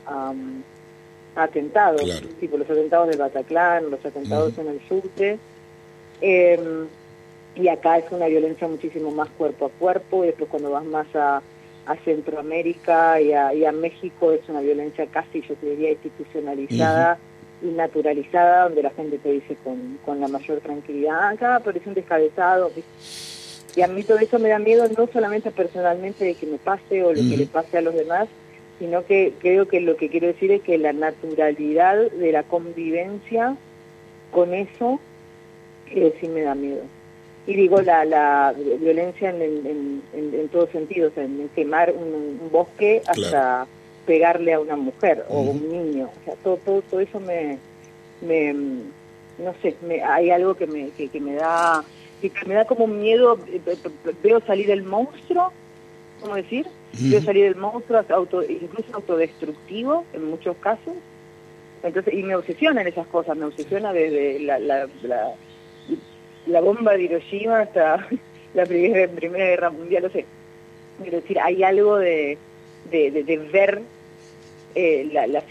atentados, 1.36 2.02
tipo 2.40 2.58
los 2.58 2.68
atentados 2.68 3.08
del 3.08 3.18
Bataclan, 3.18 3.88
los 3.88 4.04
atentados 4.04 4.58
en 4.58 4.66
el 4.66 4.80
subte. 4.88 5.38
Em, 6.20 6.88
y 7.54 7.68
acá 7.68 7.98
es 7.98 8.10
una 8.10 8.26
violencia 8.26 8.68
muchísimo 8.68 9.10
más 9.10 9.28
cuerpo 9.30 9.66
a 9.66 9.70
cuerpo, 9.70 10.24
y 10.24 10.28
después 10.28 10.50
cuando 10.50 10.70
vas 10.70 10.84
más 10.84 11.06
a, 11.14 11.42
Centroamérica 12.04 13.20
y 13.20 13.32
a, 13.32 13.52
y 13.52 13.64
a, 13.64 13.72
México 13.72 14.30
es 14.30 14.48
una 14.48 14.60
violencia 14.60 15.06
casi, 15.06 15.42
yo 15.42 15.56
te 15.56 15.70
diría, 15.70 15.90
institucionalizada 15.90 17.18
y 17.62 17.66
naturalizada, 17.66 18.64
donde 18.64 18.84
la 18.84 18.90
gente 18.90 19.18
te 19.18 19.32
dice 19.32 19.56
con, 19.64 19.98
con 20.04 20.20
la 20.20 20.28
mayor 20.28 20.60
tranquilidad, 20.60 21.30
acá 21.30 21.56
aparece 21.56 21.88
un 21.88 21.96
descabezado. 21.96 22.70
Y 23.74 23.82
a 23.82 23.88
mí 23.88 24.04
todo 24.04 24.18
eso 24.18 24.38
me 24.38 24.50
da 24.50 24.60
miedo, 24.60 24.86
no 24.96 25.08
solamente 25.12 25.50
personalmente 25.50 26.24
de 26.24 26.34
que 26.34 26.46
me 26.46 26.58
pase 26.58 27.02
o 27.02 27.12
lo 27.12 27.20
que 27.20 27.36
le 27.36 27.46
pase 27.46 27.78
a 27.78 27.82
los 27.82 27.94
demás, 27.94 28.28
sino 28.78 29.04
que 29.04 29.34
creo 29.40 29.68
que 29.68 29.80
lo 29.80 29.96
que 29.96 30.08
quiero 30.08 30.28
decir 30.28 30.50
es 30.52 30.62
que 30.62 30.78
la 30.78 30.92
naturalidad 30.92 32.10
de 32.10 32.32
la 32.32 32.42
convivencia 32.44 33.56
con 34.30 34.54
eso 34.54 35.00
eh, 35.90 36.14
sí 36.20 36.28
me 36.28 36.42
da 36.42 36.54
miedo. 36.54 36.82
Y 37.46 37.54
digo 37.54 37.80
la, 37.80 38.04
la 38.04 38.54
violencia 38.80 39.30
en, 39.30 39.42
en, 39.42 40.02
en, 40.12 40.34
en 40.34 40.48
todos 40.48 40.70
sentidos, 40.70 41.12
en 41.16 41.48
quemar 41.54 41.92
un, 41.92 42.38
bosque 42.52 43.02
hasta 43.06 43.66
pegarle 44.06 44.52
a 44.52 44.60
una 44.60 44.76
mujer 44.76 45.24
o 45.28 45.40
un 45.40 45.68
niño. 45.68 46.10
O 46.20 46.24
sea, 46.24 46.34
todo, 46.42 46.58
todo, 46.90 47.00
eso 47.00 47.18
me, 47.20 47.58
me 48.20 48.52
no 48.52 49.54
sé, 49.62 49.74
me, 49.86 50.02
hay 50.02 50.30
algo 50.30 50.54
que 50.54 50.66
me, 50.66 50.90
que, 50.90 51.20
me 51.20 51.34
da 51.34 51.82
que 52.20 52.30
me 52.46 52.54
da 52.54 52.66
como 52.66 52.86
miedo, 52.86 53.38
eh, 53.48 53.60
veo 54.22 54.40
salir 54.40 54.70
el 54.70 54.82
monstruo, 54.82 55.52
¿cómo 56.20 56.34
decir? 56.34 56.66
Veo 56.92 57.22
salir 57.22 57.46
el 57.46 57.56
monstruo, 57.56 58.04
auto, 58.10 58.42
incluso 58.42 58.94
autodestructivo 58.94 60.04
en 60.12 60.24
muchos 60.28 60.56
casos. 60.58 60.94
Entonces, 61.82 62.12
y 62.12 62.22
me 62.22 62.36
obsesionan 62.36 62.86
esas 62.86 63.06
cosas, 63.06 63.36
me 63.36 63.46
obsesiona 63.46 63.92
desde 63.92 64.40
la, 64.40 64.58
la, 64.58 64.88
la, 65.02 65.32
bomba 66.60 66.92
de 66.92 67.02
Hiroshima 67.04 67.60
hasta 67.60 68.06
la 68.54 68.66
primera, 68.66 69.10
primera 69.10 69.46
guerra 69.46 69.70
mundial, 69.70 70.04
no 70.04 70.10
sé. 70.10 70.24
Quiero 71.02 71.20
decir, 71.20 71.38
hay 71.40 71.62
algo 71.62 71.96
de, 71.96 72.36
de, 72.90 73.10
de, 73.10 73.36
ver 73.38 73.80
eh, 74.74 75.08
la, 75.12 75.26
la, 75.26 75.42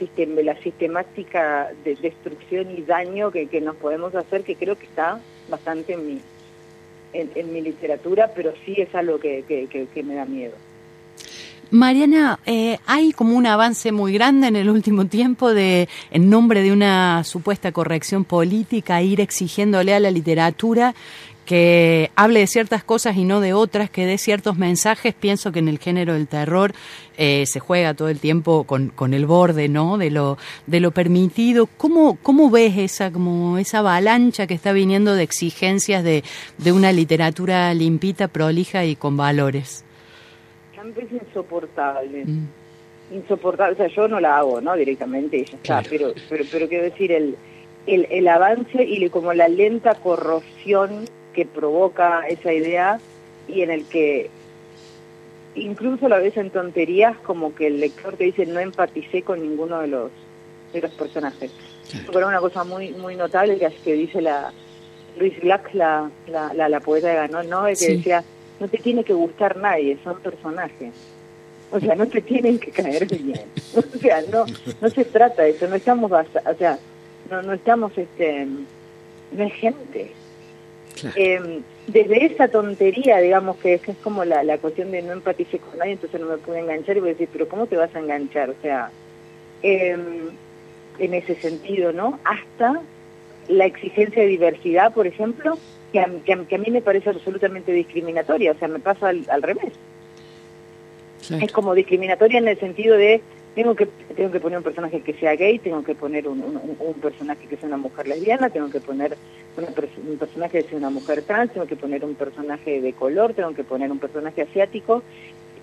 la 0.44 0.56
sistemática 0.62 1.72
de 1.84 1.96
destrucción 1.96 2.70
y 2.78 2.84
daño 2.84 3.32
que, 3.32 3.48
que 3.48 3.60
nos 3.60 3.76
podemos 3.78 4.14
hacer, 4.14 4.44
que 4.44 4.56
creo 4.56 4.78
que 4.78 4.86
está 4.86 5.20
bastante 5.50 5.94
en 5.94 6.06
mi, 6.06 6.22
en, 7.14 7.54
mi 7.54 7.62
literatura, 7.62 8.32
pero 8.36 8.54
sí 8.66 8.76
es 8.78 8.94
algo 8.94 9.20
que, 9.20 9.44
que, 9.48 10.04
me 10.04 10.16
da 10.16 10.26
miedo. 10.26 10.54
Mariana, 11.72 12.40
eh, 12.48 12.80
hay 12.88 13.12
como 13.12 13.38
un 13.38 13.46
avance 13.46 13.92
muy 13.92 14.14
grande 14.14 14.48
en 14.48 14.56
el 14.56 14.72
último 14.72 15.06
tiempo 15.06 15.54
de, 15.54 15.88
en 16.10 16.30
nombre 16.30 16.64
de 16.64 16.72
una 16.72 17.24
supuesta 17.24 17.72
corrección 17.72 18.26
política, 18.26 19.04
ir 19.04 19.22
exigiéndole 19.22 19.94
a 19.94 20.00
la 20.00 20.10
literatura 20.10 20.96
que 21.46 22.12
hable 22.16 22.42
de 22.42 22.48
ciertas 22.48 22.84
cosas 22.84 23.18
y 23.18 23.24
no 23.24 23.40
de 23.40 23.54
otras, 23.54 23.90
que 23.90 24.08
dé 24.08 24.18
ciertos 24.18 24.58
mensajes. 24.58 25.14
Pienso 25.14 25.52
que 25.52 25.60
en 25.60 25.68
el 25.68 25.80
género 25.80 26.14
del 26.14 26.28
terror 26.28 26.74
eh, 27.18 27.46
se 27.48 27.60
juega 27.60 27.94
todo 27.94 28.10
el 28.10 28.20
tiempo 28.20 28.64
con, 28.66 28.90
con, 28.90 29.14
el 29.14 29.26
borde, 29.26 29.68
¿no? 29.68 29.98
De 29.98 30.12
lo, 30.12 30.38
de 30.68 30.80
lo 30.80 30.92
permitido. 30.92 31.66
¿Cómo, 31.66 32.18
cómo 32.22 32.50
ves 32.50 32.78
esa, 32.78 33.12
como 33.12 33.58
esa 33.58 33.80
avalancha 33.80 34.48
que 34.48 34.54
está 34.54 34.74
viniendo 34.74 35.14
de 35.16 35.24
exigencias 35.24 36.04
de, 36.04 36.24
de 36.58 36.72
una 36.72 36.92
literatura 36.92 37.74
limpita, 37.74 38.28
prolija 38.28 38.86
y 38.86 38.96
con 38.96 39.18
valores? 39.18 39.86
Es 40.96 41.12
insoportable. 41.12 42.26
Mm. 42.26 42.48
Insoportable. 43.12 43.74
O 43.74 43.78
sea, 43.78 43.88
yo 43.88 44.08
no 44.08 44.20
la 44.20 44.38
hago, 44.38 44.62
¿no? 44.62 44.76
Directamente, 44.76 45.42
está. 45.42 45.84
Pero, 45.90 46.14
pero, 46.30 46.46
pero 46.52 46.68
quiero 46.68 46.84
decir, 46.84 47.12
el, 47.12 47.36
el, 47.88 48.08
el 48.10 48.28
avance 48.28 48.84
y 48.84 49.10
como 49.10 49.34
la 49.34 49.48
lenta 49.48 49.96
corrosión 49.96 51.06
que 51.34 51.46
provoca 51.46 52.28
esa 52.28 52.54
idea 52.54 53.00
y 53.48 53.62
en 53.62 53.72
el 53.72 53.86
que 53.86 54.30
incluso 55.56 56.06
a 56.06 56.10
la 56.10 56.20
vez 56.20 56.38
en 56.38 56.50
tonterías 56.50 57.18
como 57.20 57.54
que 57.56 57.68
el 57.68 57.80
lector 57.80 58.16
te 58.16 58.26
dice 58.26 58.46
no 58.46 58.60
empaticé 58.60 59.24
con 59.24 59.42
ninguno 59.42 59.82
de 59.82 59.88
los 59.88 60.12
de 60.74 60.82
los 60.82 60.92
personajes. 60.92 61.52
Pero 62.12 62.28
una 62.28 62.40
cosa 62.40 62.64
muy 62.64 62.92
muy 62.92 63.16
notable 63.16 63.58
que, 63.84 63.94
dice 63.94 64.22
la 64.22 64.54
Luis 65.18 65.40
Black, 65.42 65.74
la, 65.74 66.10
la, 66.28 66.70
la, 66.70 66.80
poeta 66.80 67.08
de 67.08 67.16
Ganón, 67.16 67.50
¿no? 67.50 67.68
Es 67.68 67.80
que 67.80 67.98
decía, 67.98 68.24
no 68.60 68.68
te 68.68 68.78
tiene 68.78 69.04
que 69.04 69.14
gustar 69.14 69.58
nadie, 69.58 69.98
son 70.04 70.20
personajes. 70.20 70.94
O 71.72 71.80
sea, 71.80 71.96
no 71.96 72.08
te 72.08 72.22
tienen 72.22 72.60
que 72.60 72.72
caer 72.72 73.06
bien. 73.06 73.42
o 73.76 73.98
sea, 74.00 74.22
no 74.32 74.46
no 74.82 74.90
se 74.90 75.06
trata 75.06 75.44
de 75.44 75.52
eso, 75.52 75.68
no 75.68 75.76
estamos, 75.76 76.12
o 76.12 76.56
sea, 76.58 76.80
no, 77.30 77.42
no 77.42 77.54
estamos, 77.54 77.98
este, 77.98 78.48
no 79.32 79.44
es 79.44 79.54
gente. 79.54 80.12
Eh, 81.16 81.62
desde 81.88 82.26
esa 82.26 82.48
tontería, 82.50 83.20
digamos, 83.20 83.58
que 83.58 83.76
es, 83.76 83.88
es 83.88 83.98
como 83.98 84.26
la, 84.26 84.44
la 84.44 84.58
cuestión 84.58 84.92
de 84.92 85.02
no 85.02 85.14
empatice 85.14 85.60
con 85.60 85.78
nadie, 85.78 85.94
entonces 85.94 86.20
no 86.20 86.28
me 86.28 86.38
pude 86.38 86.60
enganchar 86.60 86.98
y 86.98 87.00
voy 87.00 87.10
a 87.10 87.14
decir, 87.14 87.30
pero 87.32 87.48
¿cómo 87.48 87.68
te 87.68 87.78
vas 87.78 87.94
a 87.96 88.00
enganchar? 88.00 88.50
O 88.50 88.56
sea, 88.62 88.92
em, 89.62 90.30
en 91.00 91.14
ese 91.14 91.36
sentido, 91.36 91.94
¿no? 91.94 92.20
Hasta 92.24 92.82
la 93.48 93.66
exigencia 93.66 94.22
de 94.22 94.28
diversidad, 94.28 94.94
por 94.94 95.08
ejemplo, 95.08 95.58
que 95.92 96.00
a, 96.00 96.10
que 96.24 96.56
a, 96.56 96.58
mí 96.58 96.72
me 96.72 96.82
parece 96.82 97.10
absolutamente 97.10 97.72
discriminatoria, 97.72 98.52
o 98.52 98.56
sea, 98.58 98.68
me 98.68 98.80
pasa 98.80 99.10
al, 99.10 99.26
al 99.30 99.42
revés. 99.42 99.74
Es 101.30 101.52
como 101.52 101.76
discriminatoria 101.76 102.40
en 102.40 102.48
el 102.48 102.60
sentido 102.60 102.96
de 102.96 103.22
tengo 103.56 103.76
que 103.76 103.88
tengo 104.16 104.32
que 104.32 104.40
poner 104.40 104.58
un 104.58 104.64
personaje 104.64 105.02
que 105.02 105.14
sea 105.14 105.36
gay, 105.36 105.60
tengo 105.60 105.84
que 105.84 105.96
poner 105.96 106.28
un, 106.28 106.42
un, 106.42 106.94
personaje 106.96 107.46
que 107.48 107.58
sea 107.58 107.68
una 107.68 107.78
mujer 107.78 108.08
lesbiana, 108.08 108.50
tengo 108.50 108.70
que 108.70 108.80
poner 108.80 109.18
un 109.58 110.18
personaje 110.18 110.62
que 110.62 110.70
sea 110.70 110.78
una 110.78 110.90
mujer 110.90 111.24
trans, 111.24 111.52
tengo 111.52 111.68
que 111.68 111.76
poner 111.76 112.06
un 112.06 112.16
personaje 112.16 112.82
de 112.82 112.94
color, 112.94 113.34
tengo 113.34 113.54
que 113.54 113.64
poner 113.64 113.92
un 113.92 114.00
personaje 114.00 114.44
asiático. 114.44 115.04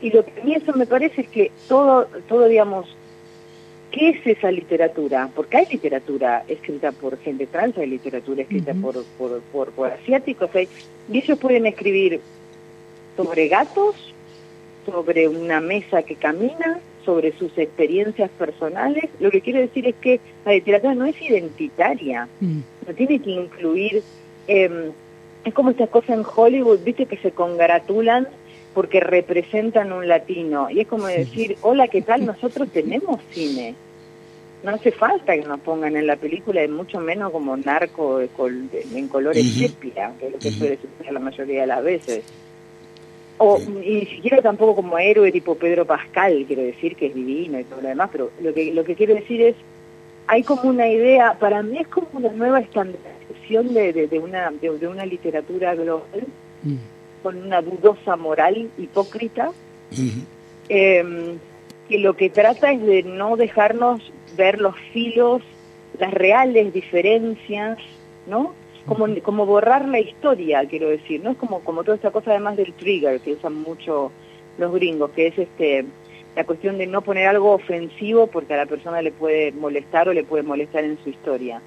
Y 0.01 0.11
lo 0.11 0.25
que 0.25 0.41
a 0.41 0.45
mí 0.45 0.55
eso 0.55 0.73
me 0.75 0.87
parece 0.87 1.23
es 1.23 1.29
que 1.29 1.51
todo, 1.69 2.07
todo 2.29 2.47
digamos, 2.49 2.87
¿qué 3.97 4.11
es 4.11 4.27
esa 4.27 4.51
literatura? 4.51 5.31
Porque 5.35 5.57
hay 5.57 5.67
literatura 5.67 6.45
escrita 6.49 6.93
por 6.93 7.19
gente 7.19 7.47
trans, 7.47 7.79
hay 7.79 7.87
literatura 7.87 8.43
escrita 8.43 8.75
por, 8.75 9.03
por, 9.17 9.41
por, 9.41 9.71
por, 9.71 9.91
asiáticos, 9.91 10.51
y 11.11 11.19
ellos 11.19 11.39
pueden 11.39 11.65
escribir 11.67 12.21
sobre 13.17 13.49
gatos, 13.49 13.97
sobre 14.85 15.29
una 15.29 15.61
mesa 15.61 16.03
que 16.03 16.15
camina, 16.15 16.79
sobre 17.07 17.33
sus 17.39 17.57
experiencias 17.57 18.31
personales. 18.39 19.05
Lo 19.19 19.31
que 19.31 19.41
quiero 19.41 19.61
decir 19.61 19.87
es 19.87 19.95
que 19.95 20.21
la 20.45 20.53
literatura 20.53 20.95
no 20.95 21.07
es 21.07 21.21
identitaria, 21.23 22.29
mm. 22.41 22.59
no 22.87 22.95
tiene 22.95 23.19
que 23.21 23.31
incluir, 23.31 24.03
eh, 24.47 24.91
es 25.43 25.55
como 25.55 25.71
estas 25.71 25.89
cosas 25.89 26.19
en 26.19 26.25
Hollywood, 26.37 26.81
viste, 26.85 27.07
que 27.07 27.17
se 27.17 27.31
congratulan 27.31 28.29
porque 28.75 29.01
representan 29.01 29.91
un 29.91 30.07
latino. 30.07 30.69
Y 30.69 30.81
es 30.81 30.87
como 30.87 31.07
decir, 31.07 31.57
hola, 31.63 31.89
¿qué 31.89 32.03
tal? 32.03 32.27
Nosotros 32.27 32.69
tenemos 32.71 33.21
cine. 33.31 33.75
No 34.67 34.75
hace 34.75 34.91
falta 34.91 35.37
que 35.37 35.47
nos 35.47 35.61
pongan 35.61 35.97
en 35.97 36.09
la 36.09 36.17
película, 36.17 36.65
y 36.65 36.67
mucho 36.67 36.99
menos 36.99 37.31
como 37.31 37.57
narco 37.57 38.21
en 38.21 39.07
colores 39.07 39.55
sepia, 39.55 40.13
que 40.19 40.27
es 40.27 40.33
lo 40.33 40.39
que 40.41 40.51
suele 40.51 40.77
suceder 40.79 41.13
la 41.13 41.21
mayoría 41.21 41.61
de 41.61 41.67
las 41.69 41.85
veces. 41.85 42.25
O 43.39 43.61
y 43.61 43.95
ni 43.95 44.07
siquiera 44.07 44.43
tampoco 44.43 44.75
como 44.75 44.99
héroe 44.99 45.31
tipo 45.31 45.55
Pedro 45.55 45.85
Pascal, 45.85 46.45
quiero 46.49 46.63
decir 46.63 46.97
que 46.97 47.07
es 47.07 47.15
divino 47.15 47.61
y 47.61 47.63
todo 47.63 47.81
lo 47.81 47.89
demás, 47.91 48.09
pero 48.11 48.33
lo 48.43 48.53
que 48.53 48.75
lo 48.75 48.83
que 48.83 48.97
quiero 48.97 49.15
decir 49.15 49.41
es 49.41 49.55
hay 50.27 50.43
como 50.43 50.69
una 50.69 50.89
idea, 50.89 51.37
para 51.39 51.63
mí 51.63 51.79
es 51.79 51.87
como 51.87 52.09
una 52.15 52.31
nueva 52.31 52.59
estandarización 52.59 53.73
de, 53.73 53.93
de, 53.93 54.19
una 54.19 54.51
de, 54.51 54.89
una 54.89 55.07
literatura 55.07 55.77
global 55.77 56.27
mm. 56.65 56.75
con 57.23 57.41
una 57.41 57.63
dudosa 57.63 58.17
moral 58.17 58.69
hipócrita. 58.77 59.53
Em, 60.69 61.39
que 61.89 61.99
lo 61.99 62.17
que 62.17 62.31
trata 62.31 62.73
es 62.73 62.83
de 62.83 63.05
no 63.05 63.37
dejarnos 63.37 64.03
ver 64.37 64.61
los 64.61 64.77
filos, 64.93 65.43
las 65.99 66.13
reales 66.13 66.73
diferencias, 66.73 67.79
¿no? 68.27 68.53
como, 68.87 69.07
como 69.23 69.47
borrar 69.47 69.89
la 69.89 69.99
historia, 69.99 70.65
quiero 70.69 70.89
decir, 70.89 71.23
¿no? 71.23 71.33
Es 71.33 71.37
como, 71.37 71.61
como 71.61 71.83
toda 71.83 71.97
esta 71.97 72.11
cosa 72.11 72.31
además 72.31 72.57
del 72.57 72.73
trigger 72.73 73.21
que 73.21 73.33
usan 73.33 73.55
mucho 73.55 74.13
los 74.59 74.73
gringos, 74.73 75.11
que 75.11 75.27
es 75.27 75.39
este 75.39 75.85
la 76.35 76.45
cuestión 76.45 76.77
de 76.77 76.87
no 76.87 77.01
poner 77.01 77.29
algo 77.29 77.53
ofensivo 77.53 78.27
porque 78.27 78.53
a 78.53 78.59
la 78.59 78.67
persona 78.67 79.01
le 79.01 79.11
puede 79.11 79.53
molestar 79.53 80.09
o 80.09 80.13
le 80.13 80.23
puede 80.23 80.43
molestar 80.43 80.85
en 80.85 80.99
su 81.03 81.09
historia. 81.09 81.63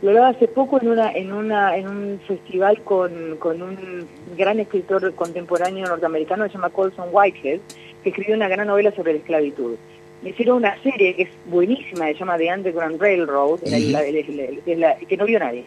Lo 0.00 0.08
hablaba 0.08 0.28
hace 0.28 0.48
poco 0.48 0.80
en 0.80 0.88
una 0.88 1.12
en 1.12 1.32
una 1.32 1.76
en 1.76 1.86
un 1.86 2.20
festival 2.26 2.80
con, 2.82 3.36
con 3.38 3.62
un 3.62 4.06
gran 4.36 4.58
escritor 4.58 5.14
contemporáneo 5.14 5.86
norteamericano 5.86 6.44
que 6.44 6.50
se 6.50 6.54
llama 6.54 6.70
Colson 6.70 7.08
Whitehead, 7.12 7.60
que 8.02 8.08
escribió 8.08 8.34
una 8.34 8.48
gran 8.48 8.66
novela 8.66 8.90
sobre 8.92 9.12
la 9.12 9.18
esclavitud. 9.18 9.76
Me 10.22 10.30
hicieron 10.30 10.58
una 10.58 10.80
serie 10.82 11.14
que 11.14 11.22
es 11.22 11.28
buenísima, 11.46 12.06
se 12.06 12.14
llama 12.14 12.38
The 12.38 12.52
Underground 12.52 13.00
Railroad, 13.00 13.60
que 13.60 15.16
no 15.16 15.26
vio 15.26 15.38
nadie. 15.38 15.64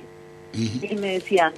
Y 0.54 0.96
me 0.96 1.14
decía, 1.14 1.54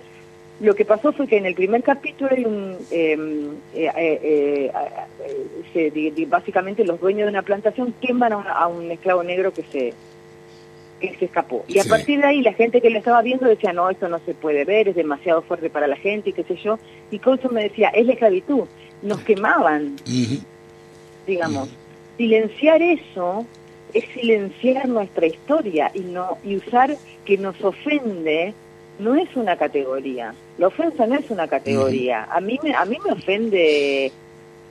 lo 0.62 0.76
que 0.76 0.86
pasó 0.86 1.12
fue 1.12 1.28
que 1.28 1.38
en 1.38 1.48
el 1.48 1.56
primer 1.56 1.82
capítulo 1.82 2.30
hay 2.32 2.46
un, 2.46 2.78
em, 2.92 3.54
eh, 3.74 3.92
eh, 3.96 4.72
eh, 5.74 6.26
básicamente 6.28 6.86
los 6.86 7.00
dueños 7.00 7.26
de 7.26 7.32
una 7.32 7.42
plantación 7.42 7.94
queman 8.00 8.34
a, 8.34 8.68
un 8.68 8.92
esclavo 8.92 9.24
negro 9.24 9.52
que 9.52 9.64
se 9.64 9.94
que 11.00 11.16
se 11.18 11.26
escapó. 11.26 11.66
Y 11.68 11.80
a 11.80 11.84
partir 11.84 12.22
de 12.22 12.28
ahí 12.28 12.42
la 12.44 12.54
gente 12.54 12.80
que 12.80 12.92
lo 12.92 13.00
estaba 13.00 13.24
viendo 13.24 13.48
decía, 13.48 13.74
no, 13.74 13.90
esto 13.90 14.08
no 14.08 14.20
se 14.20 14.36
puede 14.36 14.66
ver, 14.66 14.88
es 14.88 14.96
demasiado 14.96 15.42
fuerte 15.42 15.72
para 15.72 15.88
la 15.88 15.96
gente 15.96 16.30
y 16.30 16.34
qué 16.34 16.44
sé 16.44 16.56
yo. 16.58 16.78
Y 17.10 17.18
Colson 17.18 17.56
me 17.56 17.64
decía, 17.64 17.90
es 17.90 18.06
la 18.06 18.14
esclavitud, 18.14 18.66
nos 19.02 19.20
quemaban, 19.22 19.96
digamos. 21.26 21.70
Silenciar 22.18 22.82
eso 22.82 23.46
es 23.94 24.06
silenciar 24.14 24.88
nuestra 24.88 25.28
historia 25.28 25.92
y 25.94 26.00
no 26.00 26.38
y 26.44 26.56
usar 26.58 26.96
que 27.26 27.38
nos 27.38 27.62
ofende 27.64 28.54
no 29.00 29.16
es 29.16 29.36
una 29.36 29.58
categoría. 29.58 30.34
La 30.58 30.68
ofensa 30.68 31.08
no 31.08 31.16
es 31.16 31.30
una 31.30 31.48
categoría. 31.48 32.26
A 32.26 32.40
mí 32.40 32.60
me, 32.62 32.74
a 32.74 32.86
mí 32.86 32.98
me 33.04 33.14
ofende, 33.14 34.12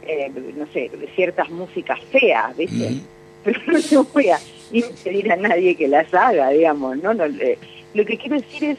eh, 0.07 0.33
no 0.57 0.67
sé, 0.73 0.91
ciertas 1.15 1.51
músicas 1.51 2.01
feas, 2.13 2.57
¿viste? 2.57 3.01
Pero 3.45 3.61
no 3.67 3.79
se 3.79 3.97
voy 3.97 4.29
a 4.29 4.39
impedir 4.73 5.33
a 5.33 5.37
nadie 5.37 5.75
que 5.75 5.89
las 5.89 6.13
haga, 6.15 6.51
digamos, 6.51 6.97
¿no? 6.99 7.15
no 7.15 7.25
eh, 7.25 7.59
lo 7.95 8.05
que 8.05 8.17
quiero 8.17 8.37
decir 8.37 8.65
es, 8.71 8.79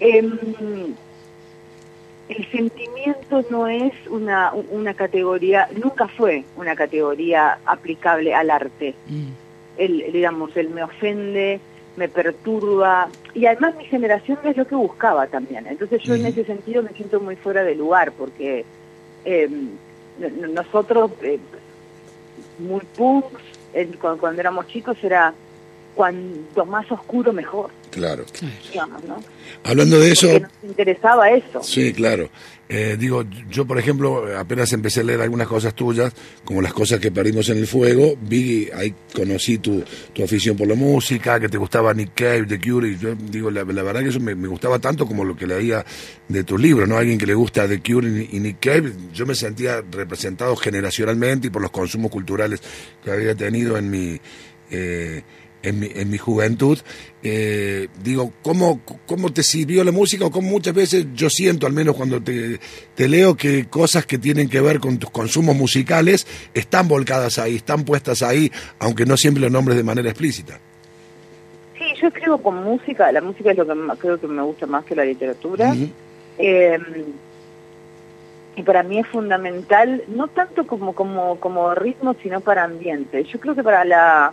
eh, 0.00 0.22
el 2.28 2.50
sentimiento 2.50 3.44
no 3.50 3.68
es 3.68 3.92
una, 4.08 4.52
una 4.70 4.94
categoría, 4.94 5.68
nunca 5.82 6.08
fue 6.08 6.44
una 6.56 6.74
categoría 6.74 7.58
aplicable 7.64 8.34
al 8.34 8.50
arte. 8.50 8.94
El, 9.76 10.12
digamos, 10.12 10.56
el 10.56 10.70
me 10.70 10.82
ofende 10.82 11.60
me 11.96 12.08
perturba. 12.08 13.08
Y 13.34 13.46
además 13.46 13.74
mi 13.76 13.84
generación 13.84 14.38
es 14.44 14.56
lo 14.56 14.66
que 14.66 14.74
buscaba 14.74 15.26
también. 15.26 15.66
Entonces 15.66 16.02
yo 16.02 16.14
en 16.14 16.26
ese 16.26 16.44
sentido 16.44 16.82
me 16.82 16.90
siento 16.90 17.20
muy 17.20 17.36
fuera 17.36 17.64
de 17.64 17.74
lugar 17.74 18.12
porque 18.12 18.64
eh, 19.24 19.48
nosotros, 20.50 21.10
eh, 21.22 21.38
muy 22.58 22.82
punks, 22.96 23.42
cuando, 24.00 24.20
cuando 24.20 24.40
éramos 24.40 24.66
chicos 24.68 24.96
era 25.02 25.34
cuanto 25.96 26.66
más 26.66 26.90
oscuro 26.92 27.32
mejor. 27.32 27.70
Claro. 27.90 28.26
Hablando 29.64 29.98
de 29.98 30.12
eso... 30.12 30.28
nos 30.38 30.52
interesaba 30.62 31.30
eso. 31.30 31.62
Sí, 31.62 31.94
claro. 31.94 32.28
Eh, 32.68 32.96
digo, 32.98 33.24
yo 33.48 33.64
por 33.64 33.78
ejemplo, 33.78 34.26
apenas 34.36 34.72
empecé 34.72 35.00
a 35.00 35.04
leer 35.04 35.20
algunas 35.22 35.46
cosas 35.46 35.74
tuyas, 35.74 36.12
como 36.44 36.60
las 36.60 36.74
cosas 36.74 36.98
que 36.98 37.12
perdimos 37.12 37.48
en 37.48 37.58
el 37.58 37.66
fuego, 37.66 38.16
vi, 38.20 38.68
ahí 38.74 38.92
conocí 39.14 39.58
tu, 39.58 39.84
tu 40.12 40.24
afición 40.24 40.56
por 40.56 40.66
la 40.66 40.74
música, 40.74 41.38
que 41.38 41.48
te 41.48 41.58
gustaba 41.58 41.94
Nick 41.94 42.14
Cave, 42.14 42.44
The 42.46 42.60
Cure, 42.60 42.88
y 42.88 42.98
yo 42.98 43.14
digo, 43.14 43.50
la, 43.50 43.62
verdad 43.62 44.00
que 44.00 44.08
eso 44.08 44.18
me, 44.20 44.34
gustaba 44.34 44.80
tanto 44.80 45.06
como 45.06 45.24
lo 45.24 45.36
que 45.36 45.46
leía 45.46 45.84
de 46.28 46.44
tus 46.44 46.60
libros, 46.60 46.88
¿no? 46.88 46.96
Alguien 46.98 47.18
que 47.18 47.26
le 47.26 47.34
gusta 47.34 47.68
The 47.68 47.80
Cure 47.80 48.08
y, 48.30 48.40
Nick 48.40 48.58
Cave, 48.60 48.92
yo 49.14 49.26
me 49.26 49.34
sentía 49.34 49.82
representado 49.90 50.56
generacionalmente 50.56 51.46
y 51.46 51.50
por 51.50 51.62
los 51.62 51.70
consumos 51.70 52.10
culturales 52.10 52.60
que 53.02 53.10
había 53.10 53.34
tenido 53.34 53.78
en 53.78 53.90
mi... 53.90 54.20
Eh, 54.70 55.22
en 55.66 55.80
mi, 55.80 55.88
en 55.94 56.10
mi 56.10 56.18
juventud, 56.18 56.78
eh, 57.22 57.88
digo, 58.02 58.32
¿cómo, 58.42 58.80
¿cómo 59.06 59.32
te 59.32 59.42
sirvió 59.42 59.82
la 59.82 59.90
música? 59.90 60.26
O 60.26 60.30
cómo 60.30 60.48
muchas 60.48 60.74
veces 60.74 61.06
yo 61.14 61.28
siento, 61.28 61.66
al 61.66 61.72
menos 61.72 61.96
cuando 61.96 62.22
te, 62.22 62.60
te 62.94 63.08
leo, 63.08 63.36
que 63.36 63.66
cosas 63.66 64.06
que 64.06 64.18
tienen 64.18 64.48
que 64.48 64.60
ver 64.60 64.78
con 64.78 64.98
tus 64.98 65.10
consumos 65.10 65.56
musicales 65.56 66.26
están 66.54 66.86
volcadas 66.86 67.38
ahí, 67.38 67.56
están 67.56 67.84
puestas 67.84 68.22
ahí, 68.22 68.50
aunque 68.78 69.06
no 69.06 69.16
siempre 69.16 69.42
los 69.42 69.50
nombres 69.50 69.76
de 69.76 69.82
manera 69.82 70.08
explícita. 70.08 70.60
Sí, 71.76 71.84
yo 72.00 72.08
escribo 72.08 72.38
con 72.38 72.62
música, 72.62 73.10
la 73.10 73.20
música 73.20 73.50
es 73.50 73.56
lo 73.56 73.66
que 73.66 73.74
creo 73.98 74.20
que 74.20 74.28
me 74.28 74.42
gusta 74.42 74.66
más 74.66 74.84
que 74.84 74.94
la 74.94 75.04
literatura. 75.04 75.74
Em, 76.38 76.82
y 78.54 78.62
para 78.62 78.82
mí 78.82 78.98
es 78.98 79.06
fundamental, 79.08 80.04
no 80.08 80.28
tanto 80.28 80.66
como, 80.66 80.94
como, 80.94 81.38
como 81.40 81.74
ritmo, 81.74 82.14
sino 82.22 82.40
para 82.40 82.64
ambiente. 82.64 83.24
Yo 83.24 83.38
creo 83.38 83.54
que 83.54 83.62
para 83.62 83.84
la 83.84 84.32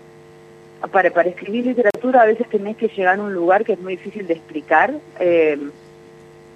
para, 0.91 1.11
para 1.11 1.29
escribir 1.29 1.65
literatura 1.65 2.21
a 2.21 2.25
veces 2.25 2.47
tenés 2.49 2.77
que 2.77 2.87
llegar 2.89 3.19
a 3.19 3.23
un 3.23 3.33
lugar 3.33 3.63
que 3.63 3.73
es 3.73 3.79
muy 3.79 3.95
difícil 3.95 4.27
de 4.27 4.33
explicar. 4.33 4.93
Eh, 5.19 5.57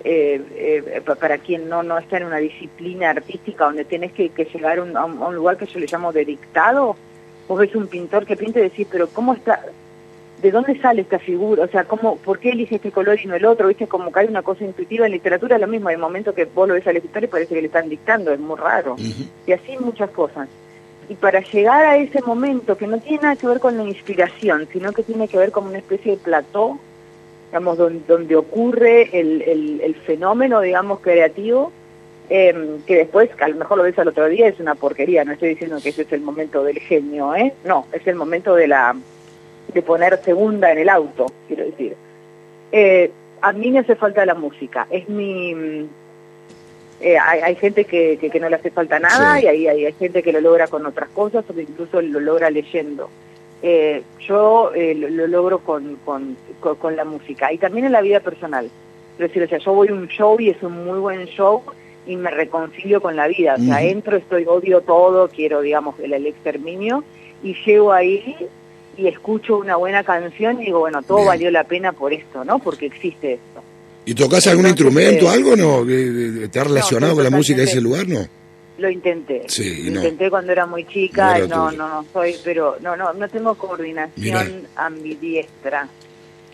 eh, 0.03 0.41
eh, 0.55 1.01
para 1.01 1.37
quien 1.39 1.67
no, 1.67 1.81
no 1.83 1.97
está 1.97 2.17
en 2.17 2.25
una 2.25 2.37
disciplina 2.37 3.09
artística 3.09 3.65
donde 3.65 3.83
tenés 3.83 4.11
que, 4.13 4.29
llegar 4.29 4.77
a 4.77 4.83
un, 4.83 5.35
lugar 5.35 5.57
que 5.57 5.65
yo 5.65 5.79
le 5.79 5.87
llamo 5.87 6.13
de 6.13 6.23
dictado, 6.23 6.95
vos 7.47 7.59
ves 7.59 7.75
un 7.75 7.87
pintor 7.87 8.25
que 8.25 8.37
pinta 8.37 8.59
y 8.59 8.63
decís, 8.63 8.87
pero 8.89 9.09
¿cómo 9.09 9.33
está? 9.33 9.59
¿De 10.41 10.51
dónde 10.51 10.79
sale 10.79 11.01
esta 11.01 11.17
figura? 11.17 11.63
O 11.63 11.67
sea, 11.67 11.85
¿cómo, 11.85 12.17
¿por 12.17 12.39
qué 12.39 12.51
elige 12.51 12.75
este 12.75 12.91
color 12.91 13.17
y 13.21 13.27
no 13.27 13.35
el 13.35 13.45
otro? 13.45 13.67
¿Viste? 13.67 13.87
Como 13.87 14.11
que 14.11 14.19
hay 14.19 14.27
una 14.27 14.43
cosa 14.43 14.63
intuitiva 14.63 15.07
en 15.07 15.13
literatura, 15.13 15.55
es 15.55 15.61
lo 15.61 15.67
mismo, 15.67 15.89
hay 15.89 15.97
momentos 15.97 16.35
que 16.35 16.45
vos 16.45 16.67
lo 16.67 16.75
ves 16.75 16.85
al 16.85 16.97
escritor 16.97 17.23
y 17.23 17.27
parece 17.27 17.55
que 17.55 17.61
le 17.61 17.67
están 17.67 17.89
dictando, 17.89 18.31
es 18.31 18.39
muy 18.39 18.57
raro. 18.57 18.95
Y 19.47 19.51
así 19.51 19.77
muchas 19.79 20.11
cosas 20.11 20.47
y 21.09 21.15
para 21.15 21.39
llegar 21.39 21.85
a 21.85 21.97
ese 21.97 22.21
momento 22.21 22.77
que 22.77 22.87
no 22.87 22.99
tiene 22.99 23.23
nada 23.23 23.35
que 23.35 23.47
ver 23.47 23.59
con 23.59 23.77
la 23.77 23.83
inspiración, 23.83 24.67
sino 24.71 24.91
que 24.91 25.03
tiene 25.03 25.27
que 25.27 25.37
ver 25.37 25.51
con 25.51 25.65
una 25.67 25.77
especie 25.77 26.13
de 26.13 26.17
plató, 26.17 26.77
digamos, 27.47 27.77
donde, 27.77 28.35
ocurre 28.35 29.09
el, 29.17 29.95
fenómeno, 30.05 30.59
digamos, 30.59 30.99
creativo, 30.99 31.71
em, 32.29 32.81
que 32.85 32.95
después, 32.95 33.29
a 33.39 33.47
lo 33.47 33.55
mejor 33.55 33.77
lo 33.77 33.83
ves 33.83 33.97
al 33.97 34.09
otro 34.09 34.27
día, 34.27 34.47
es 34.47 34.59
una 34.59 34.75
porquería, 34.75 35.23
no 35.23 35.31
estoy 35.31 35.49
diciendo 35.49 35.77
que 35.81 35.89
ese 35.89 36.01
es 36.01 36.11
el 36.11 36.21
momento 36.21 36.63
del 36.63 36.79
genio, 36.79 37.33
¿eh? 37.35 37.53
No, 37.63 37.85
es 37.93 38.05
el 38.05 38.15
momento 38.15 38.53
de 38.53 38.67
la 38.67 38.95
de 39.73 39.81
poner 39.81 40.21
segunda 40.23 40.71
en 40.71 40.79
el 40.79 40.89
auto, 40.89 41.25
quiero 41.47 41.65
decir. 41.65 41.95
Eh, 42.71 43.11
a 43.41 43.53
mí 43.53 43.71
me 43.71 43.79
hace 43.79 43.95
falta 43.95 44.25
la 44.25 44.33
música, 44.33 44.87
es 44.89 45.07
mi 45.07 45.87
eh, 46.99 47.17
hay, 47.17 47.55
gente 47.55 47.85
que, 47.85 48.17
que, 48.17 48.39
no 48.39 48.49
le 48.49 48.55
hace 48.55 48.71
falta 48.71 48.99
nada 48.99 49.39
y 49.39 49.45
hay, 49.45 49.67
hay, 49.67 49.93
gente 49.93 50.23
que 50.23 50.31
lo 50.31 50.41
logra 50.41 50.67
con 50.67 50.85
otras 50.85 51.09
cosas 51.09 51.45
o 51.47 51.53
que 51.53 51.61
incluso 51.61 52.01
lo 52.01 52.19
logra 52.19 52.49
leyendo. 52.49 53.09
Eh, 53.61 54.01
yo 54.27 54.71
eh, 54.73 54.95
lo, 54.95 55.27
logro 55.27 55.59
con, 55.59 55.97
con, 56.03 56.37
con, 56.59 56.95
la 56.95 57.05
música 57.05 57.51
y 57.53 57.59
también 57.59 57.85
en 57.85 57.91
la 57.91 58.01
vida 58.01 58.19
personal. 58.19 58.69
Es 59.13 59.19
decir, 59.19 59.43
o 59.43 59.47
sea, 59.47 59.59
yo 59.59 59.73
voy 59.73 59.89
a 59.89 59.93
un 59.93 60.07
show 60.07 60.39
y 60.39 60.49
es 60.49 60.61
un 60.63 60.85
muy 60.85 60.99
buen 60.99 61.25
show 61.25 61.61
y 62.07 62.15
me 62.15 62.31
reconcilio 62.31 62.99
con 62.99 63.15
la 63.15 63.27
vida. 63.27 63.55
O 63.55 63.61
sea, 63.61 63.83
entro, 63.83 64.17
estoy, 64.17 64.45
odio 64.45 64.81
todo, 64.81 65.27
quiero, 65.29 65.61
digamos, 65.61 65.99
el, 65.99 66.13
el 66.13 66.25
exterminio 66.25 67.03
y 67.43 67.53
llego 67.63 67.93
ahí 67.93 68.35
y 68.97 69.07
escucho 69.07 69.57
una 69.57 69.75
buena 69.75 70.03
canción 70.03 70.61
y 70.61 70.65
digo, 70.65 70.79
bueno, 70.79 71.03
todo 71.03 71.25
valió 71.25 71.51
la 71.51 71.63
pena 71.65 71.93
por 71.93 72.11
esto, 72.11 72.43
¿no? 72.43 72.57
Porque 72.57 72.87
existe 72.87 73.33
esto. 73.33 73.61
¿Y 74.07 74.15
tocas 74.15 74.47
algún 74.47 74.67
instrumento, 74.67 75.29
algo, 75.29 75.53
no? 75.57 75.85
¿Está 76.41 76.63
relacionado 76.63 77.15
con 77.15 77.25
la 77.25 77.29
música 77.29 77.57
de 77.57 77.65
ese 77.65 77.81
lugar, 77.81 78.07
no? 78.07 78.25
Lo 78.77 78.89
intenté. 78.89 79.43
Sí, 79.47 79.89
lo 79.89 79.97
intenté 79.97 80.29
cuando 80.29 80.53
era 80.53 80.65
muy 80.65 80.85
chica, 80.87 81.39
no, 81.39 81.71
no, 81.71 81.71
no, 81.71 82.05
soy, 82.13 82.37
pero 82.41 82.77
no, 82.79 82.95
no, 82.95 83.11
no 83.11 83.27
tengo 83.27 83.55
coordinación 83.55 84.65
ambidiestra. 84.77 85.89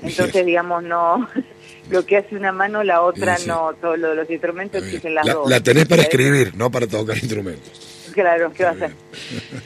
Entonces, 0.02 0.44
digamos, 0.44 0.84
no, 0.84 1.30
lo 1.92 2.04
que 2.04 2.18
hace 2.18 2.36
una 2.36 2.52
mano, 2.52 2.84
la 2.84 3.04
otra 3.04 3.38
no, 3.46 3.74
todos 3.80 4.00
los 4.00 4.28
instrumentos 4.32 4.84
exigen 4.84 5.14
las 5.14 5.28
la, 5.28 5.34
dos. 5.34 5.48
La 5.48 5.60
tenés 5.60 5.86
para 5.86 6.02
escribir, 6.02 6.56
no 6.56 6.72
para 6.72 6.88
tocar 6.88 7.18
instrumentos. 7.22 8.10
Claro, 8.14 8.52
¿qué 8.52 8.64
va 8.64 8.70
a 8.70 8.74
hacer? 8.74 8.92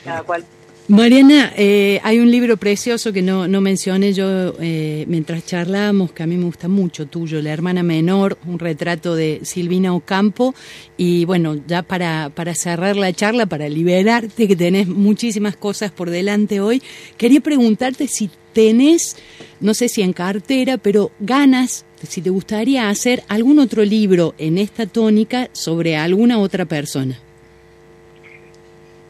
Cada 0.04 0.22
cual. 0.24 0.44
Mariana, 0.90 1.52
eh, 1.54 2.00
hay 2.02 2.18
un 2.18 2.30
libro 2.30 2.56
precioso 2.56 3.12
que 3.12 3.20
no, 3.20 3.46
no 3.46 3.60
mencioné 3.60 4.14
yo 4.14 4.54
eh, 4.58 5.04
mientras 5.06 5.44
charlábamos, 5.44 6.12
que 6.12 6.22
a 6.22 6.26
mí 6.26 6.38
me 6.38 6.46
gusta 6.46 6.66
mucho 6.66 7.04
tuyo, 7.04 7.42
La 7.42 7.52
hermana 7.52 7.82
menor, 7.82 8.38
un 8.46 8.58
retrato 8.58 9.14
de 9.14 9.40
Silvina 9.42 9.92
Ocampo. 9.92 10.54
Y 10.96 11.26
bueno, 11.26 11.56
ya 11.66 11.82
para, 11.82 12.30
para 12.34 12.54
cerrar 12.54 12.96
la 12.96 13.12
charla, 13.12 13.44
para 13.44 13.68
liberarte, 13.68 14.48
que 14.48 14.56
tenés 14.56 14.88
muchísimas 14.88 15.58
cosas 15.58 15.92
por 15.92 16.08
delante 16.08 16.58
hoy, 16.58 16.82
quería 17.18 17.42
preguntarte 17.42 18.08
si 18.08 18.30
tenés, 18.54 19.18
no 19.60 19.74
sé 19.74 19.90
si 19.90 20.00
en 20.00 20.14
cartera, 20.14 20.78
pero 20.78 21.10
ganas, 21.20 21.84
si 22.08 22.22
te 22.22 22.30
gustaría 22.30 22.88
hacer 22.88 23.24
algún 23.28 23.58
otro 23.58 23.84
libro 23.84 24.34
en 24.38 24.56
esta 24.56 24.86
tónica 24.86 25.50
sobre 25.52 25.98
alguna 25.98 26.38
otra 26.38 26.64
persona. 26.64 27.20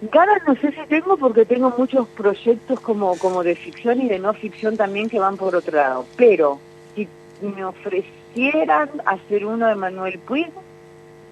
Ganas 0.01 0.43
no 0.47 0.55
sé 0.57 0.71
si 0.71 0.87
tengo 0.89 1.17
porque 1.17 1.45
tengo 1.45 1.75
muchos 1.77 2.07
proyectos 2.09 2.79
como, 2.81 3.19
como 3.19 3.43
de 3.43 3.57
ficción 3.57 4.01
y 4.01 4.09
de 4.09 4.19
no 4.19 4.33
ficción 4.33 4.77
también 4.77 5.09
que 5.09 5.19
van 5.19 5.37
por 5.37 5.57
otro 5.57 5.77
lado. 5.77 6.07
Pero 6.17 6.61
si 6.95 7.09
me 7.41 7.65
ofrecieran 7.65 8.91
hacer 9.05 9.45
uno 9.45 9.67
de 9.67 9.75
Manuel 9.75 10.19
Puig, 10.21 10.49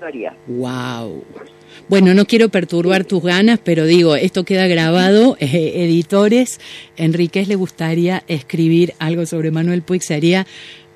lo 0.01 0.07
haría. 0.07 0.35
¡Wow! 0.49 1.23
Bueno, 1.89 2.15
no 2.15 2.25
quiero 2.27 2.49
perturbar 2.49 3.05
tus 3.05 3.23
ganas, 3.23 3.61
pero 3.63 3.85
digo, 3.85 4.17
esto 4.17 4.45
queda 4.45 4.67
grabado. 4.67 5.37
Eh, 5.47 5.85
editores, 5.85 6.61
Enriquez 6.97 7.47
le 7.47 7.55
gustaría 7.55 8.25
escribir 8.27 8.95
algo 8.99 9.27
sobre 9.27 9.53
Manuel 9.53 9.83
Puig, 9.83 10.03
sería 10.03 10.45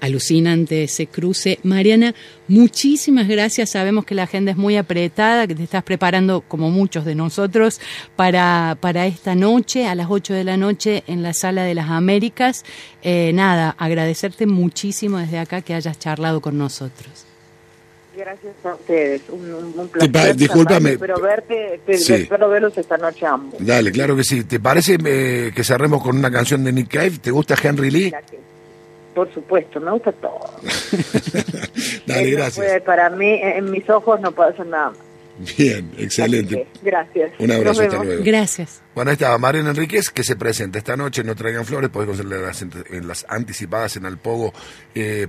alucinante 0.01 0.85
ese 0.85 1.07
cruce. 1.07 1.59
Mariana, 1.63 2.15
muchísimas 2.49 3.29
gracias. 3.29 3.71
Sabemos 3.71 4.05
que 4.05 4.15
la 4.15 4.25
agenda 4.25 4.53
es 4.53 4.57
muy 4.57 4.77
apretada, 4.77 5.47
que 5.47 5.55
te 5.55 5.63
estás 5.63 5.83
preparando, 5.83 6.43
como 6.43 6.71
muchos 6.71 7.05
de 7.05 7.15
nosotros, 7.15 7.81
para, 8.17 8.77
para 8.81 9.07
esta 9.07 9.35
noche, 9.35 9.87
a 9.87 9.95
las 9.95 10.09
8 10.11 10.35
de 10.35 10.45
la 10.45 10.57
noche, 10.57 11.05
en 11.07 11.23
la 11.23 11.33
Sala 11.33 11.65
de 11.65 11.75
las 11.75 11.91
Américas. 11.91 12.65
Eh, 13.03 13.33
nada, 13.35 13.75
agradecerte 13.79 14.47
muchísimo 14.47 15.19
desde 15.19 15.39
acá 15.39 15.63
que 15.63 15.75
hayas 15.75 15.99
charlado 15.99 16.41
con 16.41 16.59
nosotros. 16.59 17.27
Gracias 18.17 18.55
a 18.65 18.75
ustedes, 18.75 19.23
un, 19.31 19.51
un 19.77 19.89
placer. 19.89 20.37
Discúlpame. 20.37 20.93
Espero 20.93 21.21
verte, 21.21 21.81
espero 21.87 22.49
verlos 22.49 22.77
esta 22.77 22.99
noche 22.99 23.25
ambos. 23.25 23.65
Dale, 23.65 23.93
claro 23.93 24.15
que 24.15 24.25
sí. 24.25 24.45
¿Te 24.45 24.61
parece 24.61 24.99
eh, 25.03 25.53
que 25.55 25.65
cerremos 25.65 26.03
con 26.03 26.19
una 26.19 26.31
canción 26.31 26.63
de 26.65 26.73
Nick 26.73 26.89
Cave? 26.89 27.13
¿Te 27.23 27.31
gusta 27.31 27.55
Henry 27.63 27.91
Lee? 27.91 28.11
Gracias. 28.11 28.50
Por 29.14 29.33
supuesto, 29.35 29.81
me 29.81 29.90
gusta 29.90 30.12
todo. 30.12 30.38
Dale, 32.07 32.31
gracias. 32.31 32.83
para 32.83 33.11
mí, 33.11 33.40
en 33.42 33.70
mis 33.70 33.88
ojos 33.90 34.20
no 34.20 34.33
puedo 34.33 34.51
hacer 34.51 34.66
nada 34.66 34.92
Bien, 35.57 35.90
excelente. 35.96 36.66
gracias. 36.83 37.33
Un 37.38 37.51
abrazo, 37.51 37.83
hasta 37.83 38.05
luego. 38.05 38.23
Gracias. 38.23 38.83
Bueno, 38.94 39.11
ahí 39.11 39.14
estaba 39.14 39.38
Mariana 39.38 39.70
Enríquez, 39.70 40.11
que 40.11 40.23
se 40.23 40.37
presenta 40.37 40.79
esta 40.79 40.96
noche, 40.96 41.25
no 41.25 41.35
traigan 41.35 41.64
flores, 41.64 41.88
podés 41.88 42.09
conseguirle 42.09 42.42
las, 42.42 42.62
en 42.62 43.09
las 43.09 43.25
anticipadas 43.29 43.96
en 43.96 44.05
alpogo.com. 44.05 44.55
Eh, 44.94 45.27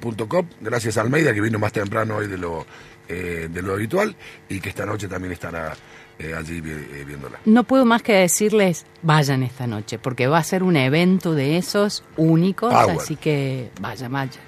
gracias 0.59 0.97
a 0.97 1.01
Almeida, 1.01 1.33
que 1.33 1.39
vino 1.39 1.59
más 1.59 1.71
temprano 1.71 2.17
hoy 2.17 2.27
de 2.27 2.37
lo, 2.37 2.65
eh, 3.07 3.47
de 3.49 3.61
lo 3.61 3.73
habitual, 3.73 4.15
y 4.49 4.59
que 4.59 4.69
esta 4.69 4.85
noche 4.85 5.07
también 5.07 5.31
estará 5.31 5.73
eh, 6.21 6.35
allí 6.37 6.57
eh, 6.57 7.03
viéndola. 7.05 7.39
No 7.45 7.63
puedo 7.63 7.85
más 7.85 8.01
que 8.01 8.13
decirles, 8.13 8.85
vayan 9.01 9.43
esta 9.43 9.67
noche, 9.67 9.99
porque 9.99 10.27
va 10.27 10.37
a 10.37 10.43
ser 10.43 10.63
un 10.63 10.75
evento 10.75 11.33
de 11.33 11.57
esos 11.57 12.03
únicos, 12.17 12.73
así 12.73 13.15
que 13.15 13.71
vayan, 13.79 14.11
vayan. 14.11 14.43